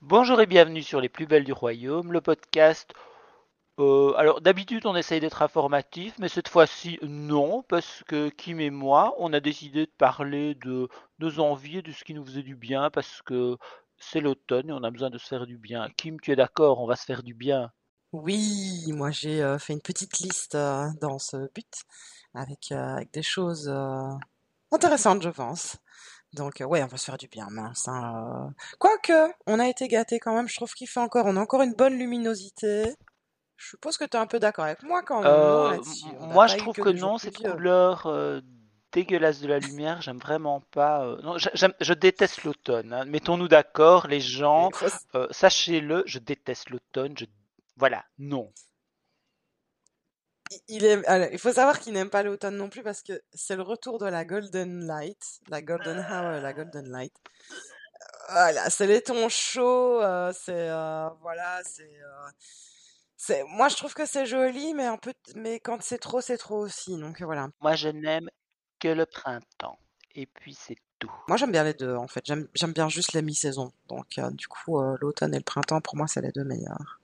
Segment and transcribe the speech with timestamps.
[0.00, 2.94] Bonjour et bienvenue sur Les Plus Belles du Royaume, le podcast.
[3.78, 8.70] Euh, alors d'habitude on essaye d'être informatif, mais cette fois-ci non, parce que Kim et
[8.70, 10.88] moi, on a décidé de parler de
[11.18, 13.58] nos envies et de ce qui nous faisait du bien, parce que
[13.98, 15.88] c'est l'automne et on a besoin de se faire du bien.
[15.96, 17.70] Kim, tu es d'accord, on va se faire du bien.
[18.12, 21.72] Oui, moi j'ai euh, fait une petite liste euh, dans ce but,
[22.34, 23.68] avec, euh, avec des choses
[24.72, 25.76] intéressantes, je pense.
[26.34, 27.88] Donc, ouais, on va se faire du bien, mince.
[27.88, 28.50] hein.
[28.78, 31.62] Quoique, on a été gâtés quand même, je trouve qu'il fait encore, on a encore
[31.62, 32.94] une bonne luminosité.
[33.56, 35.80] Je suppose que tu es un peu d'accord avec moi quand même,
[36.34, 38.06] moi je trouve que que non, cette couleur
[38.92, 41.04] dégueulasse de la lumière, j'aime vraiment pas.
[41.04, 42.92] euh, non, je déteste l'automne.
[42.92, 43.04] hein.
[43.04, 44.70] Mettons-nous d'accord, les gens,
[45.14, 47.14] euh, sachez-le, je déteste l'automne.
[47.18, 47.24] Je...
[47.78, 48.52] Voilà, non.
[50.50, 53.20] il il aime- alors, il faut savoir qu'il n'aime pas l'automne non plus parce que
[53.32, 57.14] c'est le retour de la Golden Light, la Golden Hour, la Golden Light.
[58.30, 62.28] Voilà, c'est les tons chauds, euh, c'est euh, voilà, c'est euh,
[63.16, 66.38] c'est moi je trouve que c'est joli mais un peu mais quand c'est trop c'est
[66.38, 66.96] trop aussi.
[66.98, 67.48] Donc voilà.
[67.60, 68.28] Moi je n'aime
[68.80, 69.78] que le printemps.
[70.14, 71.12] Et puis c'est tout.
[71.28, 72.22] Moi j'aime bien les deux en fait.
[72.26, 73.72] J'aime j'aime bien juste la mi-saison.
[73.88, 77.00] Donc euh, du coup euh, l'automne et le printemps pour moi c'est les deux meilleurs.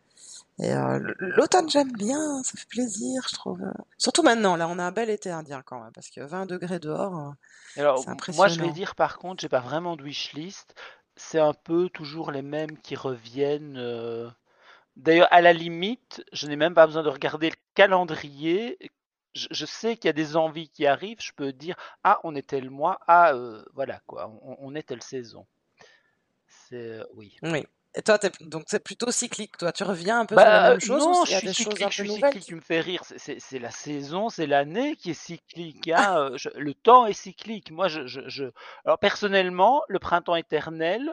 [0.60, 3.60] Et euh, l'automne j'aime bien, ça fait plaisir, je trouve.
[3.62, 3.72] euh.
[3.98, 6.78] Surtout maintenant, là on a un bel été indien quand même parce que 20 degrés
[6.78, 7.30] dehors, euh,
[7.76, 10.74] Alors, moi je vais dire par contre, j'ai pas vraiment de wishlist.
[11.16, 13.76] C'est un peu toujours les mêmes qui reviennent.
[13.78, 14.28] euh,
[14.96, 18.78] D'ailleurs, à la limite, je n'ai même pas besoin de regarder le calendrier.
[19.34, 21.20] Je, je sais qu'il y a des envies qui arrivent.
[21.20, 23.00] Je peux dire, ah, on est tel mois.
[23.08, 25.46] Ah, euh, voilà quoi, on, on est telle saison.
[26.48, 27.36] C'est oui.
[27.42, 27.66] Oui.
[27.96, 29.72] Et toi, t'es- donc c'est plutôt cyclique, toi.
[29.72, 31.92] Tu reviens un peu sur les Bah euh, mêmes choses ou non, je suis cyclique,
[31.92, 32.36] je peu suis nouvelles?
[32.36, 32.44] cyclique.
[32.44, 32.48] qui...
[32.48, 33.02] Tu me fais rire.
[33.04, 35.88] C'est c'est- c'est la saison, c'est l'année qui est cyclique.
[35.88, 37.70] hein, euh, je- le temps est cyclique.
[37.70, 38.50] Moi, je, je, je-
[38.84, 41.12] alors personnellement, le printemps éternel,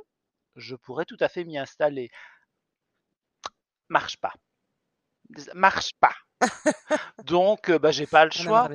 [0.56, 2.12] je pourrais tout à fait m'y installer.
[3.90, 4.34] Marche pas,
[5.54, 6.16] marche pas.
[7.24, 8.70] Donc, euh, bah, j'ai pas le choix.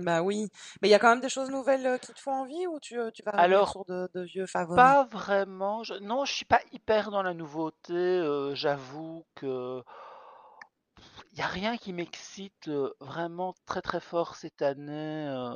[0.00, 0.48] Bah oui.
[0.82, 2.80] Mais il y a quand même des choses nouvelles euh, qui te font envie ou
[2.80, 4.96] tu, euh, tu vas revenir Alors, sur de, de vieux favoris?
[4.96, 5.82] pas vraiment.
[5.84, 5.94] Je...
[5.94, 7.92] Non, je suis pas hyper dans la nouveauté.
[7.94, 9.82] euh, j'avoue que
[11.32, 15.26] il y a rien qui m'excite euh, vraiment très très fort cette année.
[15.28, 15.54] euh,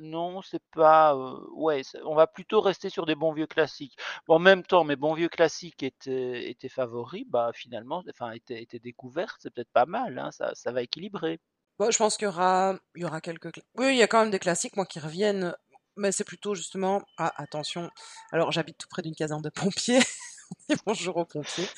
[0.00, 1.14] non, c'est pas.
[1.16, 3.96] euh, ouais, c'est- on va plutôt rester sur des bons vieux classiques.
[4.28, 7.24] Bon, en même temps, mes bons vieux classiques étaient, étaient favoris.
[7.28, 9.36] Bah, finalement, enfin, étaient, étaient découvertes.
[9.40, 10.18] C'est peut-être pas mal.
[10.18, 11.40] Hein, ça, ça va équilibrer.
[11.78, 13.50] Bon, je pense qu'il y aura, il y aura quelques...
[13.76, 15.54] Oui, il y a quand même des classiques, moi, qui reviennent.
[15.96, 17.02] Mais c'est plutôt justement...
[17.18, 17.90] Ah, attention.
[18.32, 20.00] Alors, j'habite tout près d'une caserne de pompiers.
[20.70, 21.68] Et bonjour aux pompiers.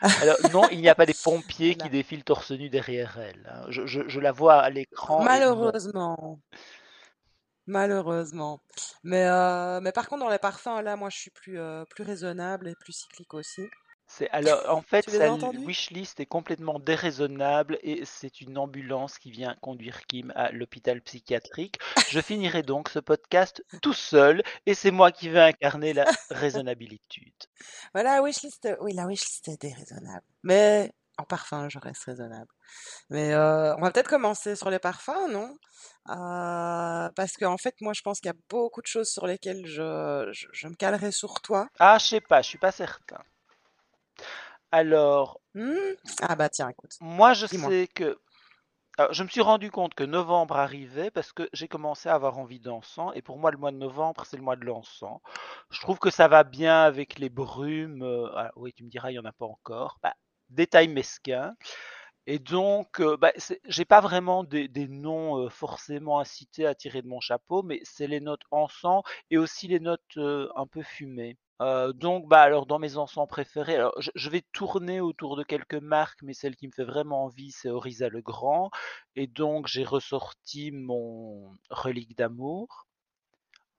[0.22, 3.48] Alors, non, il n'y a pas des pompiers qui défilent torse nu derrière elle.
[3.50, 3.66] hein.
[3.68, 5.24] Je, je- je la vois à l'écran et.
[5.24, 6.40] Malheureusement.
[7.66, 8.60] Malheureusement.
[9.04, 12.04] Mais, euh, mais par contre, dans les parfums, là, moi, je suis plus, euh, plus
[12.04, 13.62] raisonnable et plus cyclique aussi.
[14.08, 19.56] C'est alors en fait sa wishlist est complètement déraisonnable et c'est une ambulance qui vient
[19.60, 21.78] conduire Kim à l'hôpital psychiatrique.
[22.08, 27.32] Je finirai donc ce podcast tout seul et c'est moi qui vais incarner la raisonnabilité.
[27.94, 30.24] Voilà, la wishlist, oui, la wishlist est déraisonnable.
[30.42, 32.50] Mais en parfum, je reste raisonnable.
[33.10, 35.56] Mais euh, on va peut-être commencer sur les parfums, non?
[36.10, 39.66] Euh, parce qu'en fait, moi, je pense qu'il y a beaucoup de choses sur lesquelles
[39.66, 41.68] je, je, je me calerai sur toi.
[41.78, 43.22] Ah, je sais pas, je suis pas certain.
[44.70, 48.18] Alors, Hmm Ah bah tiens, écoute, moi je sais que
[48.98, 52.38] alors, je me suis rendu compte que novembre arrivait parce que j'ai commencé à avoir
[52.38, 55.20] envie d'encens et pour moi le mois de novembre c'est le mois de l'encens.
[55.70, 58.02] Je trouve que ça va bien avec les brumes.
[58.02, 59.98] euh, ah, oui, tu me diras, il y en a pas encore.
[60.02, 60.14] Bah,
[60.50, 61.54] détail mesquin.
[62.26, 63.32] Et donc, euh, bah,
[63.66, 67.62] j'ai pas vraiment des, des noms euh, forcément à citer, à tirer de mon chapeau,
[67.62, 71.36] mais c'est les notes encens et aussi les notes euh, un peu fumées.
[71.62, 75.42] Euh, donc, bah alors dans mes encens préférés, alors je, je vais tourner autour de
[75.42, 78.70] quelques marques, mais celle qui me fait vraiment envie, c'est Orisa le Grand.
[79.14, 82.86] Et donc j'ai ressorti mon relique d'amour.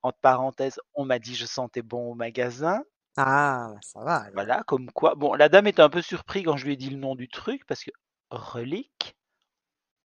[0.03, 2.83] Entre parenthèses, on m'a dit je sentais bon au magasin.
[3.15, 4.33] Ah, bah, ça va alors.
[4.33, 5.15] Voilà, comme quoi.
[5.15, 7.27] Bon, la dame était un peu surprise quand je lui ai dit le nom du
[7.29, 7.91] truc, parce que
[8.29, 9.15] relique,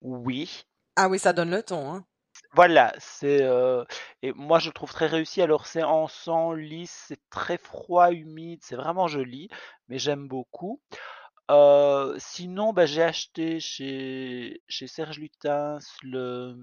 [0.02, 0.64] oui.
[0.96, 2.06] Ah oui, ça donne le ton, hein.
[2.54, 3.82] Voilà, c'est euh,
[4.20, 5.40] et moi je le trouve très réussi.
[5.40, 9.48] Alors c'est encens lisse, c'est très froid, humide, c'est vraiment joli,
[9.88, 10.80] mais j'aime beaucoup.
[11.50, 16.56] Euh, sinon, bah, j'ai acheté chez, chez Serge Lutens le.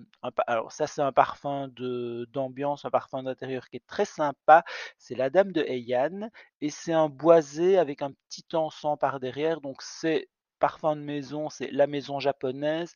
[0.47, 4.63] alors, ça, c'est un parfum de d'ambiance, un parfum d'intérieur qui est très sympa.
[4.97, 6.29] C'est la Dame de Heian
[6.61, 9.61] et c'est un boisé avec un petit encens par derrière.
[9.61, 10.29] Donc, c'est
[10.59, 12.93] parfum de maison, c'est La Maison Japonaise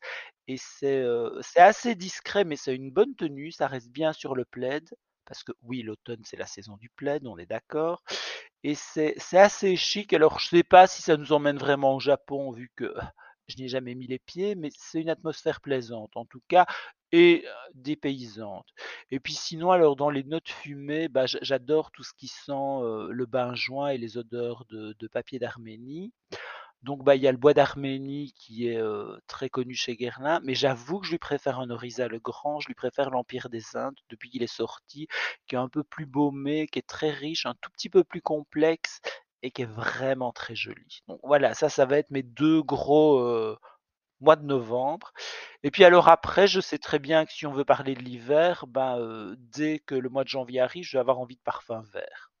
[0.48, 4.34] et c'est, heu, c'est assez discret, mais c'est une bonne tenue, ça reste bien sur
[4.34, 4.88] le plaid
[5.26, 8.02] parce que oui, l'automne, c'est la saison du plaid, on est d'accord
[8.62, 10.12] et c'est assez chic.
[10.12, 12.94] Alors je sais pas si ça nous emmène vraiment au Japon vu que
[13.48, 16.66] je n'y ai jamais mis les pieds, mais c'est une atmosphère plaisante en tout cas
[17.12, 18.66] et euh, dépaysante.
[19.10, 23.08] Et puis sinon, alors dans les notes fumées, bah, j'adore tout ce qui sent euh,
[23.12, 26.12] le bain-joint et les odeurs de, de papier d'Arménie.
[26.84, 28.80] Donc bah il y a le bois d'Arménie qui est
[29.26, 32.68] très connu chez Guerlain, mais j'avoue que je lui préfère un Orisa le Grand, je
[32.68, 35.08] lui préfère l'Empire des Indes depuis qu'il est sorti,
[35.46, 38.22] qui est un peu plus baumé, qui est très riche, un tout petit peu plus
[38.22, 39.00] complexe
[39.42, 41.00] et qui est vraiment très joli.
[41.08, 43.56] Donc voilà, ça ça va être mes deux gros
[44.20, 45.12] mois de novembre.
[45.62, 48.64] Et puis alors après, je sais très bien que si on veut parler de l'hiver,
[48.76, 52.32] euh, dès que le mois de janvier arrive, je vais avoir envie de parfum vert.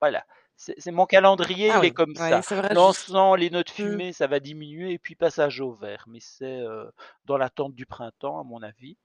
[0.00, 0.24] Voilà.
[0.56, 2.44] C'est mon calendrier, Ah il est oui, comme ouais, ça.
[2.68, 4.00] L'encens, les notes Hmm.
[4.00, 6.04] fumées, ça va diminuer et puis passage au vert.
[6.08, 6.90] Mais c'est euh,
[7.24, 8.96] dans l'attente du printemps, à mon avis.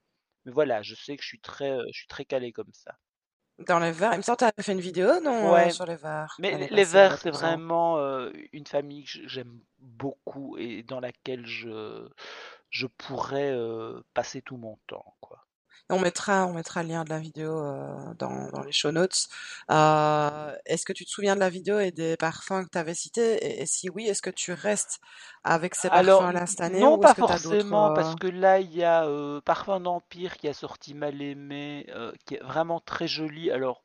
[0.46, 2.98] Mais voilà, je sais que je suis très, euh, je suis très calé comme ça.
[3.60, 5.70] Dans les verres, il me semble que tu avais fait une vidéo, non, euh, Ouais,
[5.70, 7.62] sur les verres mais les les c'est 2 ans.
[7.62, 12.10] vraiment euh, une famille que j'aime beaucoup et dans laquelle je,
[12.72, 15.48] je pourrais euh, passer tout mon temps, quoi.
[15.92, 19.28] On mettra, on mettra le lien de la vidéo euh, dans, dans les show notes.
[19.70, 22.96] Euh, est-ce que tu te souviens de la vidéo et des parfums que tu avais
[22.96, 23.36] cités?
[23.46, 25.00] Et, et si oui, est-ce que tu restes
[25.44, 28.74] avec ces parfums-là cette année non, ou pas que forcément, euh, parce que là, il
[28.74, 29.08] y a
[29.46, 31.88] Parfum d'Empire qui a sorti Mal aimé,
[32.26, 33.52] qui est vraiment très joli.
[33.52, 33.84] Alors,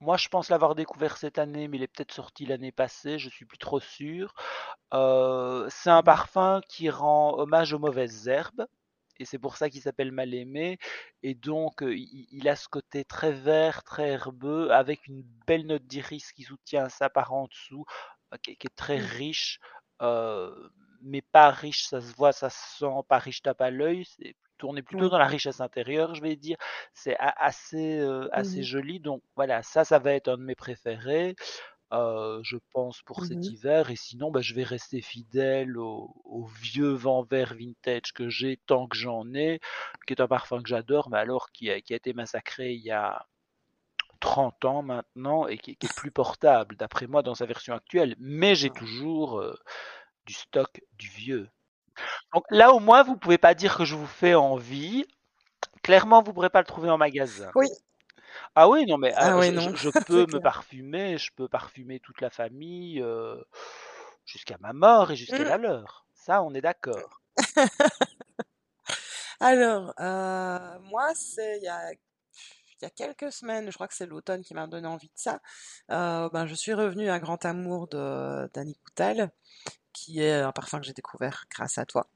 [0.00, 3.28] moi, je pense l'avoir découvert cette année, mais il est peut-être sorti l'année passée, je
[3.28, 4.32] suis plus trop sûr.
[4.94, 8.66] Euh, c'est un mhm, parfum qui rend hommage aux mauvaises herbes,
[9.18, 10.78] et c'est pour ça qu'il s'appelle Mal aimé.
[11.22, 15.66] Et donc, euh, il, il a ce côté très vert, très herbeux, avec une belle
[15.66, 17.84] note d'iris qui soutient ça par en dessous,
[18.32, 19.60] euh, qui, est qui est très mhm, riche,
[20.02, 20.68] euh,
[21.02, 24.04] mais pas riche, ça se voit, ça se sent, pas riche tape à l'œil.
[24.04, 24.34] C'est
[24.76, 26.56] est plutôt oui, dans la richesse intérieure, je vais dire.
[26.92, 29.00] C'est assez, euh, assez mhm, joli.
[29.00, 31.36] Donc voilà, ça, ça va être un de mes préférés.
[31.92, 33.44] Je pense pour cet mhm.
[33.44, 38.28] hiver et sinon, bah, je vais rester fidèle au au vieux vent vert vintage que
[38.28, 39.60] j'ai tant que j'en ai,
[40.06, 42.82] qui est un parfum que j'adore, mais alors qui a qui a été massacré il
[42.82, 43.26] y a
[44.20, 47.74] 30 ans maintenant et qui est qui est plus portable d'après moi dans sa version
[47.74, 48.16] actuelle.
[48.18, 48.74] Mais j'ai Ouais.
[48.76, 49.42] toujours,
[50.26, 51.48] du stock du vieux.
[52.34, 55.04] Donc là, au moins, vous pouvez pas dire que je vous fais envie.
[55.82, 57.50] Clairement, vous pourrez pas le trouver en magasin.
[57.54, 57.66] Oui,
[58.54, 60.40] Ah oui, non, mais ah ah, oui, je, non, je peux me clair.
[60.40, 63.42] parfumer, je peux parfumer toute la famille euh,
[64.26, 65.44] jusqu'à ma mort et jusqu'à Mm.
[65.44, 66.06] la leur.
[66.14, 67.20] Ça, on est d'accord.
[69.40, 71.98] Alors, euh, moi, c'est il y a, il
[72.82, 75.40] y a quelques semaines, je crois que c'est l'automne qui m'a donné envie de ça.
[75.90, 79.30] euh, ben, je suis revenue à Grand Amour de d'Annie Coutal,
[79.94, 82.08] qui est un parfum que j'ai découvert grâce à toi.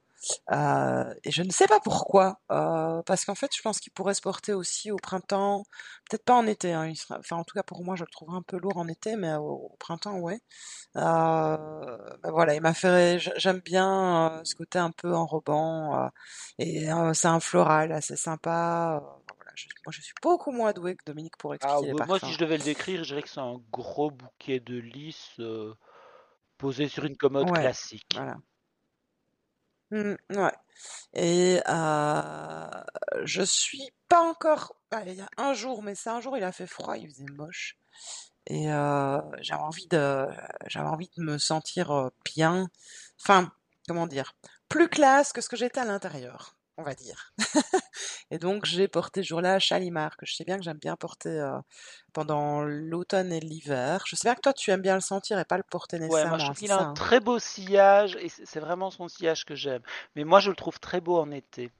[0.52, 4.14] Euh, et je ne sais pas pourquoi, euh, parce qu'en fait, je pense qu'il pourrait
[4.14, 5.64] se porter aussi au printemps,
[6.08, 8.10] peut-être pas en été, hein, il sera- enfin en tout cas pour moi, je le
[8.10, 10.40] trouverais un peu lourd en été, mais au, au printemps, ouais.
[10.96, 16.10] Euh, ben voilà, il m'a fait, j'aime bien ce côté un peu enrobant,
[16.58, 19.00] et c'est un floral assez sympa.
[19.36, 22.06] voilà, je- moi, je suis beaucoup moins douée que Dominique pour Ah, expliquer les ouais,
[22.06, 25.40] moi, si je devais le décrire, je dirais que c'est un gros bouquet de lys
[26.58, 28.06] posé sur une commode Ouais, classique.
[28.14, 28.36] voilà.
[29.92, 30.52] Mm, ouais.
[31.14, 32.70] Et euh,
[33.24, 34.74] je suis pas encore.
[34.90, 37.08] ah, il y a un jour, mais c'est un jour, il a fait froid, il
[37.08, 37.76] faisait moche.
[38.46, 40.26] Et euh, j'avais envie de,
[40.66, 42.68] j'avais envie de me sentir bien.
[43.20, 43.52] Enfin,
[43.86, 44.34] comment dire,
[44.68, 47.32] plus classe que ce que j'étais à l'intérieur, on va dire.
[48.30, 51.30] Et donc j'ai porté ce jour-là Chalimar, que je sais bien que j'aime bien porter
[51.30, 51.58] euh,
[52.12, 54.04] pendant l'automne et l'hiver.
[54.06, 56.26] Je sais bien que toi tu aimes bien le sentir et pas le porter Ouais,
[56.26, 56.94] moi, je nécessairement, trouve qu'il a un hein?
[56.94, 59.82] très beau sillage et c'est vraiment son sillage que j'aime.
[60.16, 61.72] Mais moi, je le trouve très beau en été.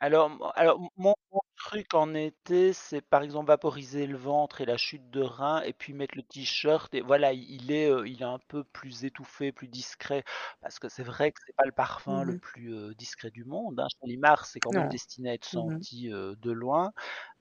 [0.00, 4.76] Alors, alors mon, mon truc en été, c'est par exemple vaporiser le ventre et la
[4.76, 6.94] chute de rein, et puis mettre le t-shirt.
[6.94, 10.22] Et voilà, il il est, euh, il est un peu plus étouffé, plus discret,
[10.60, 12.40] parce que c'est vrai que c'est pas le parfum le Mhm.
[12.40, 13.80] plus euh, discret du monde.
[13.80, 13.88] Hein.
[14.00, 14.88] Chalimar, c'est quand même Non.
[14.88, 15.82] destiné à être Mhm.
[15.82, 16.92] senti euh, de loin,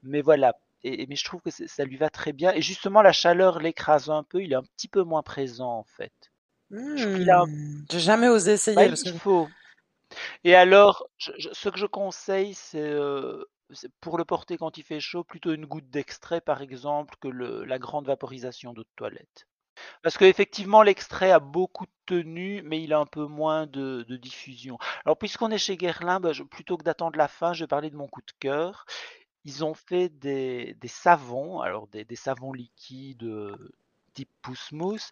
[0.04, 0.54] mais voilà.
[0.84, 2.54] Et, et- mais je trouve que c'est- ça lui va très bien.
[2.54, 4.42] Et justement, la chaleur l'écrase un peu.
[4.44, 6.14] Il est un petit peu moins présent en fait.
[6.96, 7.86] Je trouve qu'il a, un- Hmm.
[7.90, 9.52] J'ai jamais osé bah, essayer parce il que faut.
[10.44, 15.00] Et alors, ce que je conseille, c'est euh, c'est pour le porter quand il fait
[15.00, 19.48] chaud, plutôt une goutte d'extrait, par exemple, que la grande vaporisation d'eau de toilette.
[20.02, 24.78] Parce qu'effectivement, l'extrait a beaucoup de tenue, mais il a un peu moins de, diffusion.
[25.06, 27.98] Alors, puisqu'on est chez Guerlain, bah, plutôt que d'attendre la fin, je vais parler de
[27.98, 28.86] mon coup de cœur.
[29.46, 33.56] Ils ont fait des, des savons, alors des, des savons liquides euh,
[34.14, 35.10] type pousse-mousse,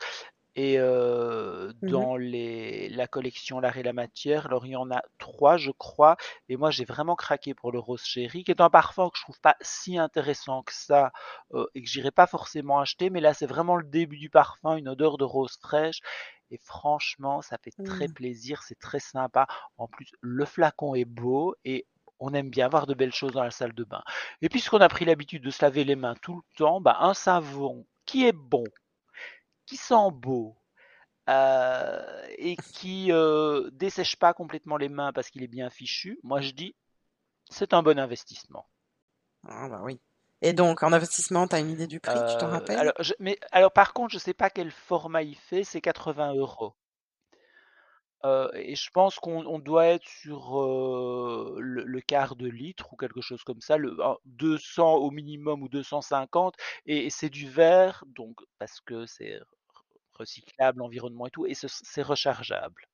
[0.57, 4.89] Et euh, Mmh dans les, la collection L'art et la matière, alors il y en
[4.89, 6.15] a trois, je crois.
[6.49, 9.23] Et moi, j'ai vraiment craqué pour le rose chéri, qui est un parfum que je
[9.23, 11.11] trouve pas si intéressant que ça
[11.53, 13.09] euh, et que j'irai pas forcément acheter.
[13.09, 15.99] Mais là, c'est vraiment le début du parfum, une odeur de rose fraîche.
[16.51, 18.15] Et franchement, ça fait très Mmh.
[18.15, 19.47] plaisir, c'est très sympa.
[19.77, 21.85] En plus, le flacon est beau et
[22.19, 24.03] on aime bien voir de belles choses dans la salle de bain.
[24.41, 27.13] Et puisqu'on a pris l'habitude de se laver les mains tout le temps, bah un
[27.13, 28.63] savon qui est bon,
[29.65, 30.57] qui sent beau
[31.29, 36.41] euh, et qui euh, dessèche pas complètement les mains parce qu'il est bien fichu, moi
[36.41, 36.75] je dis
[37.49, 38.67] c'est un bon investissement.
[39.47, 39.99] Ah bah oui.
[40.41, 42.79] Et donc, en investissement, tu as une idée du prix, tu t'en Euh, rappelles?
[42.79, 46.33] alors, je, mais alors par contre, je sais pas quel format il fait, c'est 80
[46.33, 46.75] euros.
[48.25, 52.91] Euh, et je pense qu'on on doit être sur euh, le, le quart de litre
[52.93, 56.55] ou quelque chose comme ça, le un- 200 au minimum ou 250,
[56.87, 59.39] et, et c'est du verre, donc parce que c'est
[60.17, 62.87] recyclable, environnement et tout, et ce- c'est rechargeable.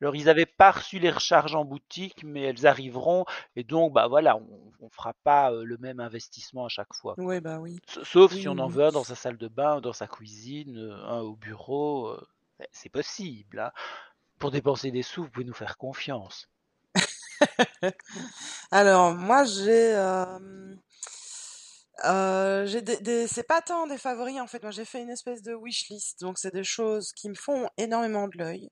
[0.00, 4.08] Alors ils avaient pas reçu les recharges en boutique, mais elles arriveront, et donc bah
[4.08, 7.18] voilà, on, on fera pas le même investissement à chaque fois.
[7.18, 7.78] Oui, bah oui.
[7.88, 10.78] Sa- Sauf si on en veut un dans sa salle de bain, dans sa cuisine,
[11.06, 12.28] un au bureau, euh,
[12.72, 13.72] c'est possible, hein.
[14.38, 16.48] Pour dépenser des sous, vous pouvez nous faire confiance.
[18.70, 19.94] Alors, moi, j'ai...
[19.94, 20.74] euh,
[22.04, 22.66] euh,
[23.26, 24.62] c'est pas tant des favoris, en fait.
[24.62, 26.20] Moi, j'ai fait une espèce de wishlist.
[26.20, 28.70] Donc, c'est des choses qui me font énormément de l'œil.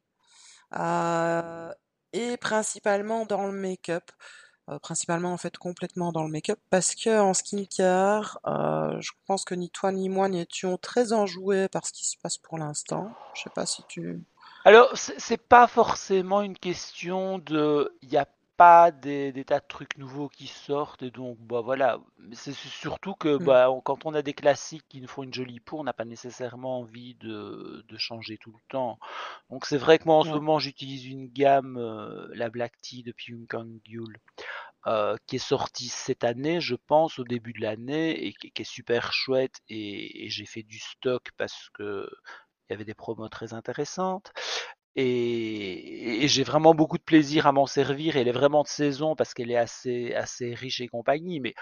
[0.78, 1.72] Euh,
[2.12, 4.10] et principalement dans le make-up.
[4.68, 6.58] Euh, principalement, en fait, complètement dans le make-up.
[6.70, 11.86] Parce que en skincare, je pense que ni toi ni moi n'étions très enjoués par
[11.86, 13.12] ce qui se passe pour l'instant.
[13.34, 14.24] Je sais pas si tu...
[14.64, 19.66] Alors, c'est pas forcément une question de, il n'y a pas des, des tas de
[19.68, 21.98] trucs nouveaux qui sortent et donc bah voilà.
[22.32, 25.34] C'est surtout que Hmm, bah on- quand on a des classiques qui nous font une
[25.34, 28.98] jolie peau, on n'a pas nécessairement envie de, de changer tout le temps.
[29.50, 33.02] Donc c'est vrai que moi en ce moment j'utilise une gamme, euh, la Black Tea
[33.02, 33.80] de Pyung Kang
[34.86, 38.62] euh, qui est sortie cette année, je pense, au début de l'année et qui, qui
[38.62, 42.08] est super chouette et, et j'ai fait du stock parce que
[42.68, 44.32] il y avait des promos très intéressantes.
[44.96, 48.16] Et, j'ai vraiment beaucoup de plaisir à m'en servir.
[48.16, 51.40] Elle est vraiment de saison parce qu'elle est assez, assez riche et compagnie.
[51.40, 51.54] Mais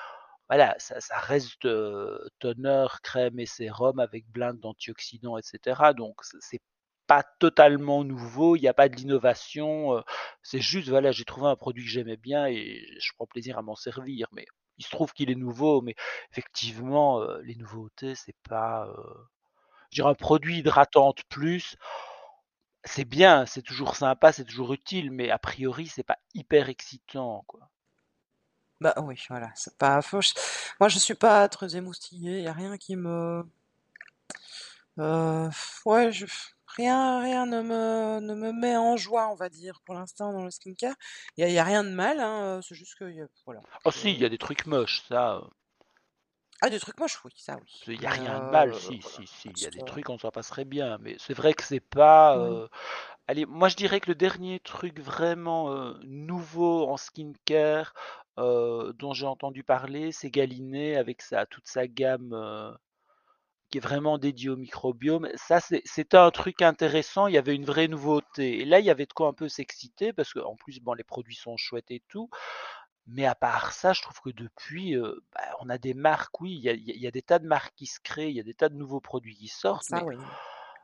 [0.49, 5.95] voilà, ça, ça reste euh, toner, crème et sérum avec blinde d'antioxydants, etc.
[5.95, 6.61] Donc c'est
[7.07, 9.97] pas totalement nouveau, il n'y a pas de l'innovation.
[9.99, 10.03] euh,
[10.43, 13.63] c'est juste, voilà, j'ai trouvé un produit que j'aimais bien et je prends plaisir à
[13.63, 14.29] m'en servir.
[14.33, 14.47] Mais
[14.79, 15.95] il se trouve qu'il est nouveau, mais
[16.33, 18.87] effectivement, euh, les nouveautés, c'est pas.
[18.89, 19.15] euh,
[19.91, 21.77] je dirais un produit hydratant de plus.
[22.85, 27.45] C'est bien, c'est toujours sympa, c'est toujours utile, mais a priori, c'est pas hyper excitant,
[27.47, 27.71] quoi.
[28.81, 30.21] Bah oui, voilà, c'est pas faux.
[30.81, 32.43] Moi, je suis pas très émoustillée.
[32.43, 33.43] Y a rien qui me...
[34.99, 35.51] Euh,
[35.87, 36.27] ouais, je...
[36.67, 40.45] rien, rien ne me, ne me met en joie, on va dire, pour l'instant dans
[40.45, 40.95] le skincare.
[41.37, 43.05] Il y a, rien de mal, hein, euh, c'est juste que,
[43.47, 43.61] voilà.
[43.85, 45.41] Oh si, il y a des trucs moches, ça, euh,
[46.61, 47.69] Ah, des trucs moches, oui, ça oui.
[47.87, 49.83] il y a rien de mal, euh, si, voilà, si, si, il y a des
[49.83, 52.37] trucs, on s'en passerait bien, mais c'est vrai que c'est pas...
[52.37, 52.63] oui.
[52.63, 52.69] euh,
[53.27, 57.95] Allez, moi je dirais que le dernier truc vraiment euh, nouveau en skincare
[58.37, 62.35] dont j'ai entendu parler, c'est Galiné avec sa, toute sa gamme
[63.71, 65.29] qui est vraiment dédiée au microbiome.
[65.35, 68.61] Ça, c'était un truc intéressant, il y avait une vraie nouveauté.
[68.61, 71.05] Et là, il y avait de quoi un peu s'exciter parce qu'en plus, bon, les
[71.05, 72.31] produits sont chouettes et tout.
[73.07, 76.53] Mais à part ça, je trouve que depuis, euh, bah, on a des marques, oui,
[76.53, 78.55] il y a, y des tas de marques qui se créent, il y a des
[78.55, 80.17] tas de nouveaux produits qui sortent, Ça mais oui.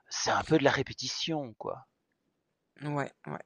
[0.08, 1.86] c'est un peu de la répétition, quoi.
[2.82, 3.44] Ouais, ouais.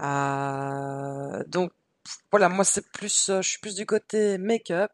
[0.00, 1.72] Euh, donc
[2.30, 4.92] voilà, moi c'est plus, euh, je suis plus du côté make-up.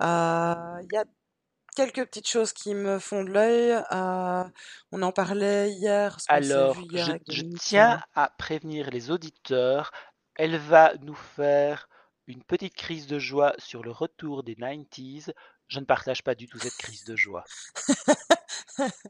[0.00, 1.04] Euh, Il y a
[1.74, 3.72] quelques petites choses qui me font de l'œil.
[3.92, 4.44] Euh,
[4.92, 9.92] on en parlait hier, vu Alors, hier je, tiens euh, à prévenir les auditeurs,
[10.34, 11.88] elle va nous faire
[12.26, 15.32] une petite crise de joie sur le retour des 90s.
[15.68, 17.44] Je ne partage pas du tout cette crise de joie.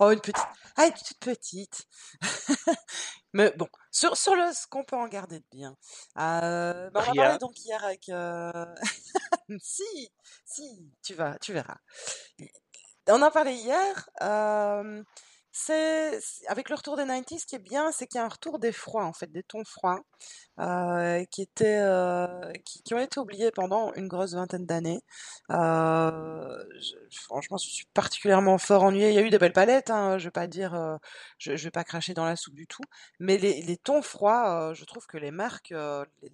[0.00, 0.44] Oh, une petite.
[0.76, 1.86] Ah, une petite petite.
[3.32, 5.76] Mais bon, sur, sur le, ce qu'on peut en garder de bien.
[6.18, 7.36] Euh, ben, on en parlait Rien.
[7.38, 8.08] donc hier avec...
[8.10, 8.64] euh,
[9.60, 10.12] Si,
[10.44, 11.78] si, tu vas, tu verras.
[13.08, 14.08] On en parlait hier.
[14.22, 15.02] euh,
[16.48, 18.58] avec le retour des 90s, ce qui est bien, c'est qu'il y a un retour
[18.58, 20.00] des froids, en fait, des tons froids,
[20.60, 21.24] euh,
[21.62, 22.52] euh,
[22.84, 25.00] qui, ont été oubliés pendant une grosse vingtaine d'années.
[25.50, 26.64] Euh,
[27.12, 29.10] franchement, je suis particulièrement fort ennuyé.
[29.10, 30.98] Il y a eu des belles palettes, hein, je vais pas dire,
[31.38, 32.82] je, je vais pas cracher dans la soupe du tout,
[33.20, 35.74] mais les, tons froids, je trouve que les marques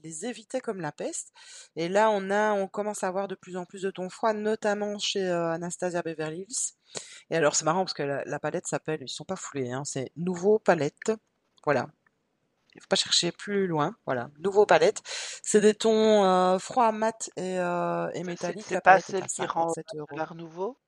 [0.02, 1.32] les, évitaient comme la peste.
[1.76, 4.32] Et là, on a, on commence à avoir de plus en plus de tons froids,
[4.32, 6.83] notamment chez Anastasia Beverly Hills.
[7.30, 9.84] Et alors, c'est marrant parce que la, la palette s'appelle, ils sont pas foulés, hein,
[9.84, 11.12] c'est Nouveau Palette.
[11.64, 11.88] Voilà.
[12.74, 13.96] Il faut pas chercher plus loin.
[14.04, 14.30] Voilà.
[14.38, 15.00] Nouveau palette.
[15.42, 18.64] C'est des tons euh, froids, mat et, euh, et métalliques.
[18.66, 20.16] c'est pas celle qui rend 57 euros.
[20.16, 20.78] l'art nouveau?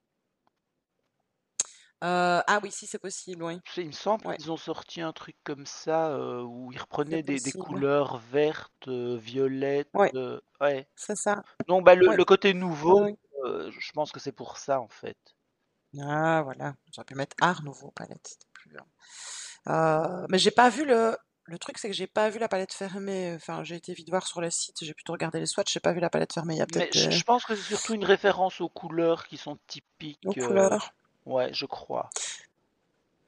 [2.05, 3.59] Euh, ah oui, si, c'est possible, oui.
[3.77, 7.23] Il me semble Ouais, qu'ils ont sorti un truc comme ça euh, où ils reprenaient
[7.23, 9.89] des, des couleurs vertes, violettes.
[9.95, 10.87] Ouais, euh, ouais.
[10.95, 11.43] c'est ça.
[11.69, 13.07] Donc bah, le, Ouais, le côté nouveau,
[13.45, 15.17] je pense que c'est pour ça en fait.
[16.03, 16.75] Ah, voilà.
[16.95, 18.39] J'aurais pu mettre art nouveau palette.
[18.53, 18.77] Plus.
[19.69, 21.17] Euh, mais j'ai pas vu le.
[21.49, 23.33] Le truc, c'est que j'ai pas vu la palette fermée.
[23.37, 24.79] Enfin, j'ai été vite voir sur le site.
[24.83, 25.73] J'ai plutôt regardé les swatchs.
[25.73, 26.55] J'ai pas vu la palette fermée.
[26.55, 29.37] Il y a Mais peut-être je, pense que c'est surtout une référence aux couleurs qui
[29.37, 30.19] sont aux typiques.
[30.27, 30.93] euh, couleurs.
[31.25, 32.11] ouais, je crois.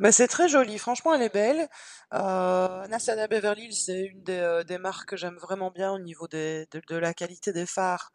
[0.00, 0.78] Mais c'est très joli.
[0.78, 1.68] Franchement, elle est belle.
[2.12, 6.00] Euh, Anastasia Beverly Hills, c'est une des, euh, des marques que j'aime vraiment bien au
[6.00, 8.12] niveau des, de, de la qualité des phares,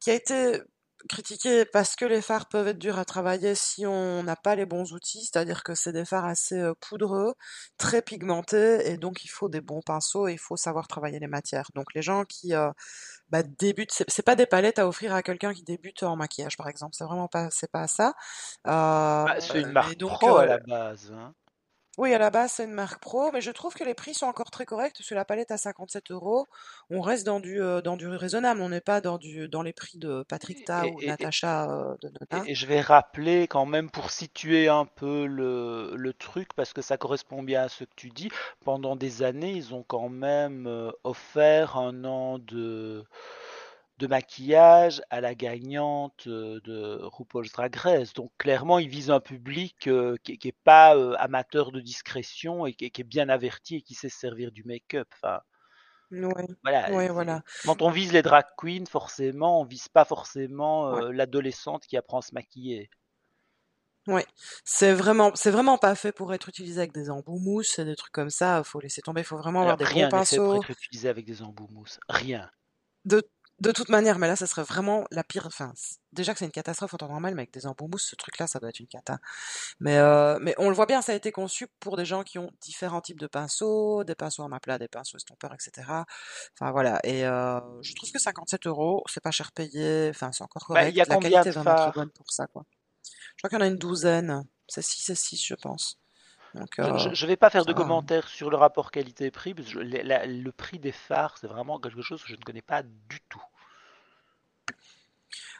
[0.00, 0.60] qui a été
[1.08, 4.66] critiquée parce que les phares peuvent être durs à travailler si on n'a pas les
[4.66, 5.24] bons outils.
[5.24, 7.34] C'est-à-dire que c'est des phares assez euh, poudreux,
[7.78, 11.26] très pigmentés, et donc il faut des bons pinceaux et il faut savoir travailler les
[11.28, 11.70] matières.
[11.74, 12.70] Donc les gens qui euh,
[13.30, 16.56] bah, débutent, c'est c'est pas des palettes à offrir à quelqu'un qui débute en maquillage,
[16.56, 16.94] par exemple.
[16.96, 18.14] C'est vraiment pas, c'est pas ça.
[18.66, 21.12] Euh, Bah, c'est une mais marque donc pro à euh, la base.
[21.12, 21.34] hein.
[21.98, 24.26] Oui, à la base, c'est une marque pro, mais je trouve que les prix sont
[24.26, 24.96] encore très corrects.
[25.00, 26.46] Sur la palette à 57 euros,
[26.90, 28.60] on reste dans du, euh, dans du raisonnable.
[28.62, 31.70] On n'est pas dans du, dans les prix de Patrick Ta Et, ou et- Natacha
[31.70, 32.46] euh, de Nona.
[32.46, 36.72] et- et je vais rappeler quand même pour situer un peu le, le truc, parce
[36.72, 38.30] que ça correspond bien à ce que tu dis.
[38.64, 43.04] Pendant des années, ils ont quand même euh, offert un an de,
[43.98, 48.12] de maquillage à la gagnante euh, de RuPaul's Drag Race.
[48.14, 52.64] Donc clairement, ils visent un public euh, qui, qui est pas euh, amateur de discrétion
[52.66, 55.08] et qui, qui est bien averti et qui sait se servir du make-up.
[55.22, 55.40] Enfin,
[56.10, 56.90] Ouais, voilà.
[56.92, 57.42] ouais, c'est- voilà.
[57.66, 62.18] Quand on vise les drag queens, forcément, on vise pas forcément Ouais, l'adolescente qui apprend
[62.18, 62.88] à se maquiller.
[64.06, 64.24] ouais.
[64.64, 67.96] C'est vraiment, c'est vraiment pas fait pour être utilisé avec des embouts mousse et des
[67.96, 68.62] trucs comme ça.
[68.64, 69.22] Faut laisser tomber.
[69.22, 70.56] Faut vraiment avoir Alors des bons rien n'est fait pour pinceaux.
[70.56, 71.98] être utilisé avec des embouts mousse.
[72.08, 72.50] Rien.
[73.04, 73.22] De,
[73.60, 75.46] de toute manière, mais là, ça serait vraiment la pire.
[75.46, 75.72] Enfin,
[76.12, 78.46] déjà que c'est une catastrophe en temps normal, mais avec des embouts mousse, ce truc-là,
[78.46, 79.18] ça doit être une cata.
[79.80, 82.38] Mais, euh, mais on le voit bien, ça a été conçu pour des gens qui
[82.38, 85.86] ont différents types de pinceaux, des pinceaux à plat, des pinceaux estompeurs, etc.
[86.54, 87.00] Enfin voilà.
[87.02, 90.08] Et euh, je trouve que 57 euros, c'est pas cher payé.
[90.10, 91.08] Enfin, c'est encore Bah, il y a correct.
[91.08, 92.64] La combien qualité de est vraiment fards bonne pour ça, quoi.
[93.02, 94.44] Je crois qu'il y en a une douzaine.
[94.68, 95.98] C'est 6 et 6, je pense.
[96.54, 97.76] Donc, Je, euh, je, je vais pas faire de va.
[97.78, 101.46] commentaires sur le rapport qualité-prix, parce que je- le, la- le prix des fards, c'est
[101.46, 103.42] vraiment quelque chose que je ne connais pas du tout.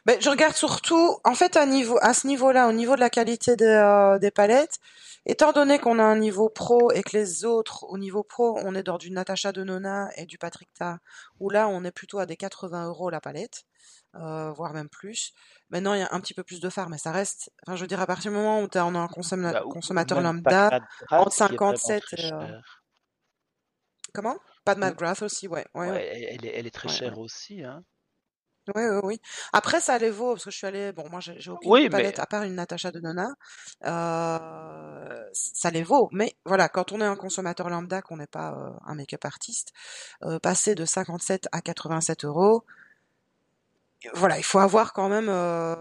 [0.05, 3.09] Mais je regarde surtout, en fait, à niveau, à ce niveau-là, au niveau de la
[3.09, 4.79] qualité des, euh, des palettes,
[5.25, 8.73] étant donné qu'on a un niveau pro et que les autres, au niveau pro, on
[8.75, 10.99] est dans du Natasha Denona et du Patrick Ta,
[11.39, 13.65] où là, on est plutôt à des 80 euros la palette,
[14.15, 15.33] euh, voire même plus.
[15.69, 17.81] Maintenant, il y a un petit peu plus de phare, mais ça reste, enfin, je
[17.81, 20.71] veux dire, à partir du moment où t'es en un consomma- Bah, consommateur de lambda,
[21.11, 22.59] entre qui est vraiment 57 très et, euh,
[24.13, 24.37] comment?
[24.65, 27.17] Pas de Ou, McGrath aussi, ouais, ouais, ouais, ouais, elle, est, elle est très chère
[27.19, 27.83] aussi, hein.
[28.75, 29.21] Oui, oui, oui.
[29.51, 31.89] Après, ça les vaut, parce que je suis allée, bon, moi, j'ai aucune Oui, mais
[31.89, 33.29] palette à part une Natasha Denona,
[33.85, 36.07] euh, ça les vaut.
[36.11, 39.73] Mais voilà, quand on est un consommateur lambda, qu'on n'est pas euh, un make-up artiste,
[40.23, 42.63] euh, passer de 57 à 87 euros,
[44.13, 45.75] voilà, il faut avoir quand même euh,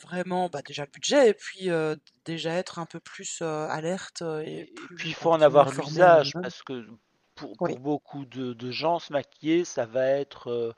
[0.00, 4.22] vraiment, bah, déjà le budget, et puis euh, déjà être un peu plus euh, alerte
[4.44, 6.86] et Et, et plus, puis il faut en avoir l'usage, parce que
[7.34, 10.72] pour, Oui, pour beaucoup de, de gens, se maquiller, ça va être euh,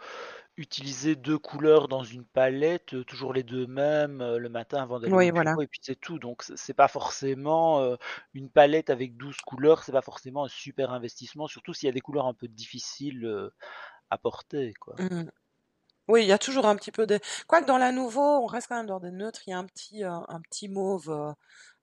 [0.57, 5.17] utiliser deux couleurs dans une palette, toujours les deux mêmes, le matin avant d'aller au
[5.17, 5.53] oui, voilà.
[5.53, 6.19] bureau, et puis c'est tout.
[6.19, 7.97] Donc c'est pas forcément
[8.35, 11.93] une palette avec 12 couleurs, c'est pas forcément un super investissement, surtout s'il y a
[11.93, 13.51] des couleurs un peu difficiles
[14.11, 14.95] à porter, quoi.
[14.99, 15.31] Mm.
[16.09, 17.19] Oui, il y a toujours un petit peu de...
[17.47, 19.65] Quoique dans la nouveau, on reste quand même dans des neutres, il y a un
[19.67, 21.31] petit, euh, un petit mauve, euh,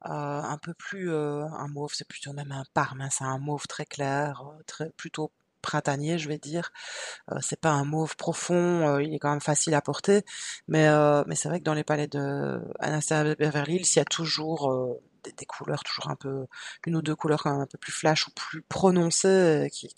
[0.07, 1.11] euh, un peu plus...
[1.11, 4.89] euh, un mauve, c'est plutôt même un parme, hein, c'est un mauve très clair, très,
[4.91, 6.71] plutôt printanier, je vais dire.
[7.31, 10.23] Euh, c'est pas un mauve profond, il est quand même facile à porter,
[10.67, 14.01] mais, euh, mais c'est vrai que dans les palettes de Anastasia Beverly Hills, il y
[14.01, 16.47] a toujours des, couleurs, toujours un peu,
[16.87, 19.93] une ou deux couleurs quand même un peu plus flash ou plus prononcées, qui,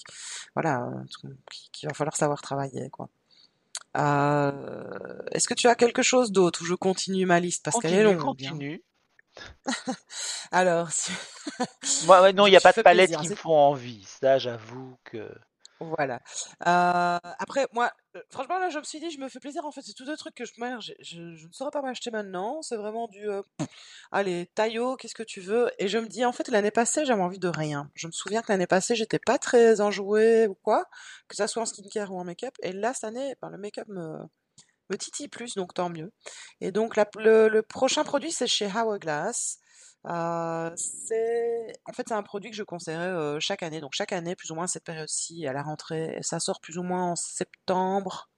[0.56, 0.90] voilà,
[1.74, 3.10] qui- va falloir savoir travailler, quoi.
[3.98, 4.52] Euh,
[5.32, 8.04] est-ce que tu as quelque chose d'autre ou je continue ma liste parce qu'elle est
[8.04, 8.50] longue, hein.
[8.52, 8.84] continue.
[10.52, 11.12] Alors, si-
[12.06, 14.06] Moi, ouais, non, il n'y a pas de palettes qui me font envie.
[14.22, 15.30] Ça, j'avoue que.
[15.82, 16.22] Voilà.
[16.68, 19.66] Euh, après, moi, euh, franchement, là, je me suis dit, je me fais plaisir.
[19.66, 20.52] En fait, c'est tous deux trucs que je,
[21.20, 22.62] ne saurais pas m'acheter maintenant.
[22.62, 23.42] C'est vraiment du, euh,
[24.12, 25.72] allez, taillot, qu'est-ce que tu veux?
[25.80, 27.90] Et je me dis, en fait, l'année passée, j'avais envie de rien.
[27.96, 30.86] Je me souviens que l'année passée, j'étais pas très enjouée ou quoi,
[31.28, 32.54] que ça soit en skincare ou en make-up.
[32.62, 34.20] Et là, cette année, ben, le make-up me
[34.92, 36.12] me titille plus, donc tant mieux.
[36.60, 39.61] Et donc le, le, prochain produit, c'est chez Hourglass.
[40.04, 43.82] C'est en fait c'est un produit que je conseillerais euh, chaque année.
[43.82, 46.84] Donc chaque année, plus ou moins cette période-ci, à la rentrée, ça sort plus ou
[46.84, 48.30] moins en septembre,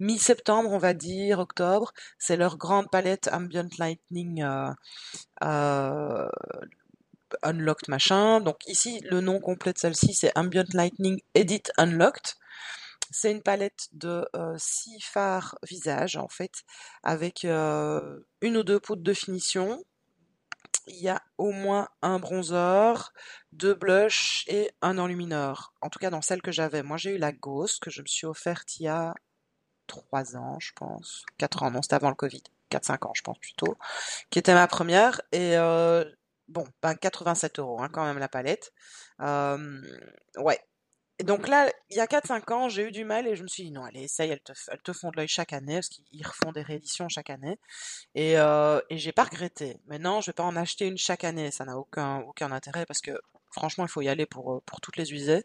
[0.00, 1.92] mi-septembre, on va dire, octobre.
[2.18, 4.44] C'est leur grande palette Ambient Lightning
[5.42, 6.28] euh,
[7.42, 8.40] Unlocked machin.
[8.40, 12.34] Donc ici, le nom complet de celle-ci, c'est Ambient Lightning Edit Unlocked.
[13.10, 16.64] C'est une palette de euh, six fards visage en fait,
[17.02, 19.82] avec euh, une ou deux poudres de finition.
[20.88, 23.12] Il y a au moins un bronzer,
[23.52, 25.72] deux blushs et un enlumineur.
[25.80, 26.82] En tout cas dans celle que j'avais.
[26.82, 29.14] Moi j'ai eu la Ghost que je me suis offerte il y a
[29.86, 31.24] trois ans, je pense.
[31.38, 32.42] Quatre ans, non, c'était avant le Covid.
[32.70, 33.76] 4-5 ans, je pense plutôt.
[34.30, 35.20] Qui était ma première.
[35.32, 36.04] Et euh,
[36.48, 38.72] bon, ben 87 euros hein, quand même la palette.
[39.20, 39.82] Euh,
[40.36, 40.60] ouais,
[41.24, 43.64] donc là, il y a 4-5 ans, j'ai eu du mal et je me suis
[43.64, 46.26] dit non, allez, essaye, elles te, elles te font de l'œil chaque année parce qu'ils
[46.26, 47.58] refont des rééditions chaque année.
[48.14, 49.80] Et, euh, et j'ai pas regretté.
[49.86, 53.00] Maintenant, je vais pas en acheter une chaque année, ça n'a aucun, aucun intérêt parce
[53.00, 53.12] que
[53.50, 55.42] franchement, il faut y aller pour, euh, pour toutes les user.